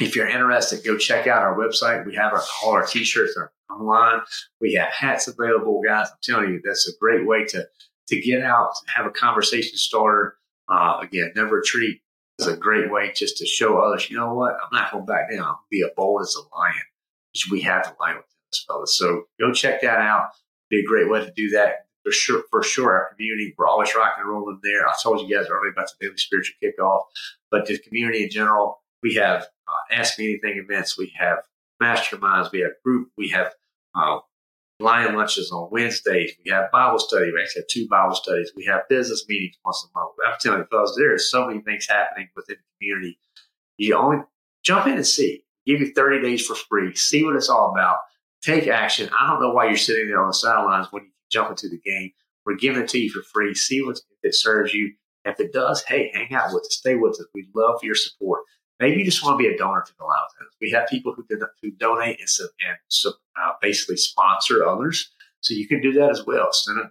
If 0.00 0.14
you're 0.14 0.28
interested, 0.28 0.84
go 0.84 0.98
check 0.98 1.26
out 1.26 1.42
our 1.42 1.56
website. 1.56 2.04
We 2.04 2.14
have 2.16 2.32
our, 2.32 2.42
all 2.62 2.72
our 2.72 2.86
t-shirts 2.86 3.34
are 3.38 3.52
online. 3.70 4.20
We 4.60 4.74
have 4.74 4.92
hats 4.92 5.26
available, 5.26 5.80
guys. 5.84 6.08
I'm 6.10 6.18
telling 6.22 6.52
you, 6.52 6.60
that's 6.62 6.86
a 6.88 6.98
great 7.00 7.26
way 7.26 7.44
to 7.46 7.66
to 8.08 8.20
get 8.20 8.42
out, 8.42 8.70
have 8.94 9.06
a 9.06 9.10
conversation 9.10 9.76
starter. 9.76 10.36
Uh, 10.68 10.98
again, 11.02 11.32
never 11.34 11.56
retreat 11.56 12.00
is 12.38 12.46
a 12.46 12.56
great 12.56 12.90
way 12.90 13.12
just 13.14 13.36
to 13.38 13.46
show 13.46 13.78
others, 13.78 14.10
you 14.10 14.16
know 14.16 14.34
what? 14.34 14.52
I'm 14.52 14.68
not 14.72 14.92
going 14.92 15.06
back 15.06 15.30
down. 15.30 15.42
I'll 15.42 15.64
be 15.70 15.82
a 15.82 15.88
bold 15.96 16.22
as 16.22 16.36
a 16.36 16.56
lion. 16.56 16.74
we 17.50 17.60
have 17.62 17.84
the 17.84 17.94
Lion 18.00 18.16
Within 18.16 18.28
Us, 18.52 18.64
fellas. 18.66 18.98
So 18.98 19.24
go 19.40 19.52
check 19.52 19.80
that 19.82 19.98
out. 19.98 20.28
Be 20.70 20.80
a 20.80 20.86
great 20.86 21.10
way 21.10 21.24
to 21.24 21.32
do 21.32 21.50
that. 21.50 21.85
For 22.06 22.12
sure, 22.12 22.44
for 22.52 22.62
sure, 22.62 22.92
our 22.92 23.12
community, 23.12 23.52
we're 23.58 23.66
always 23.66 23.92
rocking 23.96 24.22
and 24.22 24.30
rolling 24.30 24.60
there. 24.62 24.86
I 24.86 24.94
told 25.02 25.20
you 25.20 25.36
guys 25.36 25.48
earlier 25.50 25.72
about 25.72 25.88
the 25.88 26.06
daily 26.06 26.16
spiritual 26.18 26.54
kickoff, 26.62 27.02
but 27.50 27.66
the 27.66 27.78
community 27.78 28.22
in 28.22 28.30
general, 28.30 28.80
we 29.02 29.14
have 29.14 29.42
uh, 29.42 29.92
Ask 29.94 30.16
Me 30.16 30.26
Anything 30.26 30.62
events, 30.64 30.96
we 30.96 31.12
have 31.18 31.38
masterminds, 31.82 32.52
we 32.52 32.60
have 32.60 32.70
group, 32.84 33.08
we 33.18 33.30
have 33.30 33.50
uh, 33.96 34.20
lion 34.78 35.16
lunches 35.16 35.50
on 35.50 35.68
Wednesdays. 35.72 36.32
We 36.44 36.50
have 36.52 36.70
Bible 36.70 37.00
study. 37.00 37.32
We 37.32 37.40
actually 37.42 37.62
have 37.62 37.68
two 37.68 37.88
Bible 37.88 38.14
studies. 38.14 38.52
We 38.54 38.64
have 38.66 38.88
business 38.88 39.24
meetings 39.28 39.56
once 39.64 39.84
a 39.84 39.98
month. 39.98 40.12
I'm 40.24 40.36
telling 40.40 40.60
you, 40.60 40.66
fellas, 40.70 40.94
there 40.96 41.12
are 41.14 41.18
so 41.18 41.46
many 41.46 41.60
things 41.60 41.88
happening 41.88 42.28
within 42.36 42.56
the 42.56 42.86
community. 42.86 43.18
You 43.78 43.96
only 43.96 44.18
jump 44.62 44.86
in 44.86 44.94
and 44.94 45.06
see. 45.06 45.44
Give 45.66 45.80
you 45.80 45.92
30 45.92 46.22
days 46.22 46.46
for 46.46 46.54
free. 46.54 46.94
See 46.94 47.24
what 47.24 47.36
it's 47.36 47.48
all 47.48 47.72
about. 47.72 47.98
Take 48.42 48.68
action. 48.68 49.10
I 49.18 49.28
don't 49.28 49.40
know 49.40 49.50
why 49.50 49.66
you're 49.66 49.76
sitting 49.76 50.06
there 50.06 50.20
on 50.20 50.28
the 50.28 50.34
sidelines 50.34 50.88
when 50.92 51.04
you 51.04 51.10
jump 51.30 51.50
into 51.50 51.68
the 51.68 51.78
game. 51.78 52.12
We're 52.44 52.56
giving 52.56 52.82
it 52.82 52.88
to 52.90 52.98
you 52.98 53.10
for 53.10 53.22
free. 53.22 53.54
See 53.54 53.82
what 53.82 53.96
if 53.96 54.18
it 54.22 54.34
serves 54.34 54.72
you. 54.72 54.92
If 55.24 55.40
it 55.40 55.52
does, 55.52 55.82
hey, 55.82 56.10
hang 56.14 56.32
out 56.32 56.52
with 56.52 56.62
us. 56.62 56.76
Stay 56.76 56.94
with 56.94 57.12
us. 57.12 57.26
We'd 57.34 57.50
love 57.54 57.80
your 57.82 57.96
support. 57.96 58.42
Maybe 58.78 58.98
you 58.98 59.04
just 59.04 59.24
want 59.24 59.38
to 59.38 59.42
be 59.42 59.52
a 59.52 59.58
donor 59.58 59.82
to 59.84 59.92
the 59.98 60.04
Lion 60.04 60.22
Within 60.34 60.46
Us. 60.46 60.56
We 60.60 60.70
have 60.70 60.88
people 60.88 61.14
who, 61.14 61.24
did, 61.28 61.42
who 61.62 61.70
donate 61.72 62.20
and, 62.20 62.28
and 62.38 63.14
uh, 63.42 63.52
basically 63.60 63.96
sponsor 63.96 64.64
others. 64.64 65.10
So 65.40 65.54
you 65.54 65.66
can 65.66 65.80
do 65.80 65.92
that 65.94 66.10
as 66.10 66.24
well. 66.26 66.48
Send 66.52 66.78
a, 66.78 66.90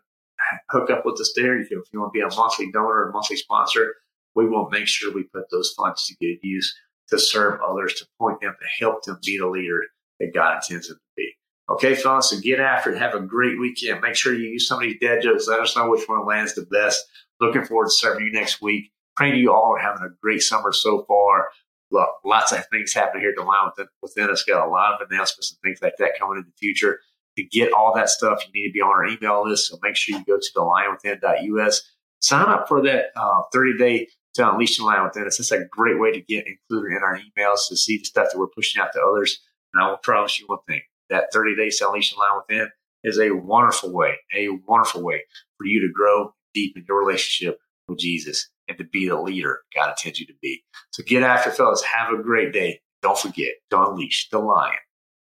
hook 0.69 0.89
up 0.89 1.05
with 1.05 1.19
us 1.19 1.33
there. 1.35 1.57
You, 1.57 1.63
if 1.63 1.93
you 1.93 1.99
want 1.99 2.13
to 2.13 2.19
be 2.19 2.21
a 2.21 2.35
monthly 2.35 2.71
donor 2.71 3.05
or 3.05 3.11
monthly 3.11 3.37
sponsor, 3.37 3.95
we 4.35 4.47
will 4.47 4.69
make 4.69 4.87
sure 4.87 5.13
we 5.13 5.23
put 5.23 5.49
those 5.51 5.73
funds 5.77 6.05
to 6.07 6.15
good 6.19 6.39
use 6.41 6.75
to 7.09 7.19
serve 7.19 7.61
others, 7.61 7.93
to 7.95 8.05
point 8.19 8.41
them, 8.41 8.55
to 8.59 8.83
help 8.83 9.03
them 9.03 9.19
be 9.23 9.37
the 9.37 9.47
leader 9.47 9.81
that 10.19 10.33
God 10.33 10.55
intends 10.55 10.87
them 10.87 10.97
to 10.97 11.01
be. 11.15 11.33
Okay, 11.67 11.95
fellas, 11.95 12.29
so 12.29 12.39
get 12.39 12.59
after 12.59 12.93
it. 12.93 12.99
Have 12.99 13.15
a 13.15 13.19
great 13.19 13.59
weekend. 13.59 14.01
Make 14.01 14.15
sure 14.15 14.33
you 14.33 14.49
use 14.49 14.67
some 14.67 14.77
of 14.77 14.83
these 14.83 14.99
dad 15.01 15.21
jokes. 15.23 15.47
Let 15.47 15.61
us 15.61 15.75
know 15.75 15.89
which 15.89 16.07
one 16.07 16.25
lands 16.25 16.53
the 16.53 16.65
best. 16.65 17.03
Looking 17.41 17.65
forward 17.65 17.85
to 17.85 17.91
serving 17.91 18.25
you 18.25 18.31
next 18.31 18.61
week. 18.61 18.91
Praying 19.15 19.33
to 19.33 19.39
you 19.39 19.51
all 19.51 19.75
are 19.75 19.79
having 19.79 20.03
a 20.03 20.13
great 20.21 20.41
summer 20.41 20.71
so 20.71 21.05
far 21.07 21.47
Look, 21.91 22.09
lots 22.25 22.51
of 22.51 22.65
things 22.67 22.93
happening 22.93 23.21
here 23.21 23.29
at 23.29 23.35
the 23.37 23.43
Lion 23.43 23.69
within, 23.69 23.87
within 24.01 24.29
us. 24.29 24.43
Got 24.43 24.67
a 24.67 24.69
lot 24.69 24.93
of 24.93 25.07
announcements 25.09 25.51
and 25.51 25.59
things 25.61 25.81
like 25.81 25.95
that 25.99 26.19
coming 26.19 26.37
in 26.37 26.43
the 26.43 26.57
future. 26.59 26.99
To 27.37 27.43
get 27.43 27.73
all 27.73 27.93
that 27.95 28.09
stuff, 28.09 28.43
you 28.45 28.51
need 28.53 28.69
to 28.69 28.73
be 28.73 28.81
on 28.81 28.89
our 28.89 29.05
email 29.05 29.47
list. 29.47 29.67
So 29.67 29.77
make 29.81 29.95
sure 29.95 30.17
you 30.17 30.25
go 30.25 30.37
to 30.37 30.51
the 30.53 30.61
lionwithin.us. 30.61 31.81
Sign 32.19 32.47
up 32.47 32.67
for 32.67 32.81
that 32.83 33.07
uh, 33.15 33.43
30 33.53 33.77
day 33.77 34.07
to 34.35 34.51
unleash 34.51 34.77
the 34.77 34.83
lion 34.83 35.03
within 35.03 35.25
us. 35.25 35.39
It's 35.39 35.51
a 35.51 35.65
great 35.69 35.99
way 35.99 36.11
to 36.11 36.21
get 36.21 36.47
included 36.47 36.95
in 36.95 37.03
our 37.03 37.17
emails 37.17 37.67
to 37.69 37.77
see 37.77 37.97
the 37.97 38.05
stuff 38.05 38.29
that 38.31 38.37
we're 38.37 38.47
pushing 38.47 38.81
out 38.81 38.93
to 38.93 39.01
others. 39.01 39.39
And 39.73 39.83
I 39.83 39.89
will 39.89 39.97
promise 39.97 40.39
you 40.39 40.47
one 40.47 40.59
thing 40.67 40.81
that 41.09 41.31
30 41.33 41.55
days 41.55 41.79
to 41.79 41.87
unleash 41.87 42.13
the 42.13 42.19
lion 42.19 42.41
within 42.47 42.69
is 43.03 43.19
a 43.19 43.31
wonderful 43.31 43.93
way, 43.93 44.15
a 44.35 44.49
wonderful 44.67 45.03
way 45.03 45.23
for 45.57 45.65
you 45.65 45.81
to 45.81 45.93
grow 45.93 46.33
deep 46.53 46.75
in 46.75 46.85
your 46.87 46.99
relationship 46.99 47.59
with 47.87 47.99
Jesus 47.99 48.49
and 48.67 48.77
to 48.77 48.83
be 48.83 49.07
the 49.07 49.19
leader 49.19 49.59
God 49.75 49.89
intends 49.89 50.19
you 50.19 50.25
to 50.27 50.33
be. 50.41 50.63
So 50.91 51.03
get 51.03 51.23
after, 51.23 51.51
fellas. 51.51 51.83
Have 51.83 52.13
a 52.13 52.21
great 52.21 52.51
day. 52.51 52.81
Don't 53.01 53.17
forget 53.17 53.53
to 53.69 53.81
unleash 53.81 54.29
the 54.29 54.39
lion 54.39 54.75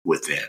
within. 0.05 0.45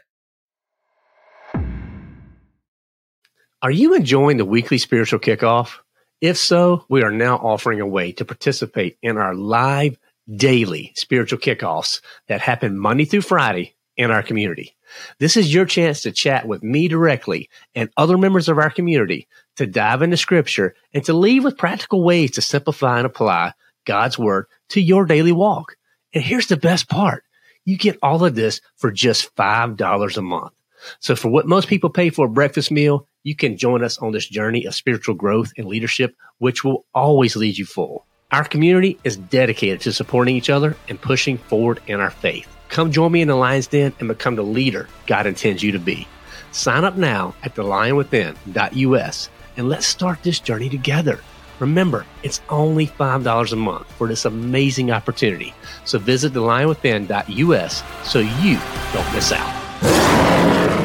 Are 3.62 3.72
you 3.72 3.96
enjoying 3.96 4.38
the 4.38 4.46
weekly 4.46 4.78
spiritual 4.78 5.20
kickoff? 5.20 5.80
If 6.22 6.38
so, 6.38 6.86
we 6.90 7.04
are 7.04 7.12
now 7.12 7.38
offering 7.38 7.82
a 7.82 7.88
way 7.88 8.12
to 8.14 8.26
participate 8.26 8.98
in 9.02 9.18
our 9.18 9.36
live 9.36 9.98
daily 10.34 10.94
spiritual 10.96 11.40
kickoffs 11.40 12.02
that 12.28 12.42
happen 12.42 12.78
Monday 12.78 13.06
through 13.06 13.22
Friday 13.22 13.77
in 13.98 14.12
our 14.12 14.24
community. 14.24 14.76
This 15.20 15.36
is 15.36 15.54
your 15.54 15.66
chance 15.66 16.02
to 16.02 16.12
chat 16.12 16.48
with 16.48 16.64
me 16.64 16.88
directly 16.88 17.50
and 17.76 17.90
other 17.98 18.18
members 18.18 18.48
of 18.48 18.58
our 18.58 18.70
community 18.70 19.28
to 19.58 19.68
dive 19.68 20.02
into 20.02 20.18
scripture 20.18 20.76
and 20.94 21.04
to 21.06 21.14
leave 21.14 21.44
with 21.44 21.58
practical 21.58 22.04
ways 22.04 22.32
to 22.32 22.42
simplify 22.42 22.98
and 22.98 23.06
apply 23.06 23.54
God's 23.86 24.18
word 24.18 24.46
to 24.70 24.82
your 24.82 25.06
daily 25.06 25.32
walk. 25.32 25.76
And 26.14 26.24
here's 26.24 26.48
the 26.48 26.58
best 26.58 26.90
part. 26.90 27.24
You 27.66 27.78
get 27.78 27.98
all 28.02 28.24
of 28.24 28.36
this 28.36 28.62
for 28.78 28.92
just 28.92 29.36
$5 29.36 30.18
a 30.18 30.22
month. 30.22 30.54
So 31.00 31.16
for 31.16 31.30
what 31.30 31.48
most 31.48 31.68
people 31.68 31.90
pay 31.90 32.12
for 32.12 32.28
a 32.28 32.30
breakfast 32.30 32.72
meal, 32.72 33.08
you 33.24 33.36
can 33.36 33.58
join 33.58 33.84
us 33.84 33.98
on 33.98 34.14
this 34.14 34.28
journey 34.28 34.66
of 34.66 34.76
spiritual 34.76 35.16
growth 35.16 35.52
and 35.58 35.68
leadership, 35.68 36.16
which 36.38 36.64
will 36.64 36.86
always 36.94 37.36
lead 37.36 37.58
you 37.58 37.66
full. 37.66 38.06
Our 38.32 38.44
community 38.44 39.00
is 39.04 39.18
dedicated 39.18 39.82
to 39.82 39.94
supporting 39.94 40.36
each 40.36 40.50
other 40.50 40.76
and 40.88 41.02
pushing 41.02 41.38
forward 41.38 41.82
in 41.88 42.00
our 42.00 42.12
faith. 42.12 42.57
Come 42.70 42.92
join 42.92 43.12
me 43.12 43.22
in 43.22 43.28
the 43.28 43.36
Lion's 43.36 43.68
Den 43.68 43.94
and 44.00 44.08
become 44.08 44.36
the 44.36 44.44
leader 44.44 44.88
God 45.06 45.26
intends 45.26 45.64
you 45.64 45.72
to 45.72 45.80
be. 45.80 46.08
Sign 46.52 46.84
up 46.84 46.96
now 46.96 47.36
at 47.44 47.56
thelionwithin.us 47.56 49.30
and 49.58 49.70
let's 49.70 49.86
start 49.86 50.24
this 50.24 50.40
journey 50.40 50.70
together. 50.70 51.20
Remember, 51.60 52.06
it's 52.22 52.42
only 52.50 52.86
$5 52.88 53.52
a 53.52 53.56
month 53.56 53.92
for 53.94 54.08
this 54.08 54.26
amazing 54.26 54.92
opportunity. 54.92 55.54
So 55.86 55.98
visit 55.98 56.34
thelionwithin.us 56.34 57.84
so 58.04 58.20
you 58.20 58.60
don't 58.94 59.14
miss 59.14 59.32
out. 59.32 60.77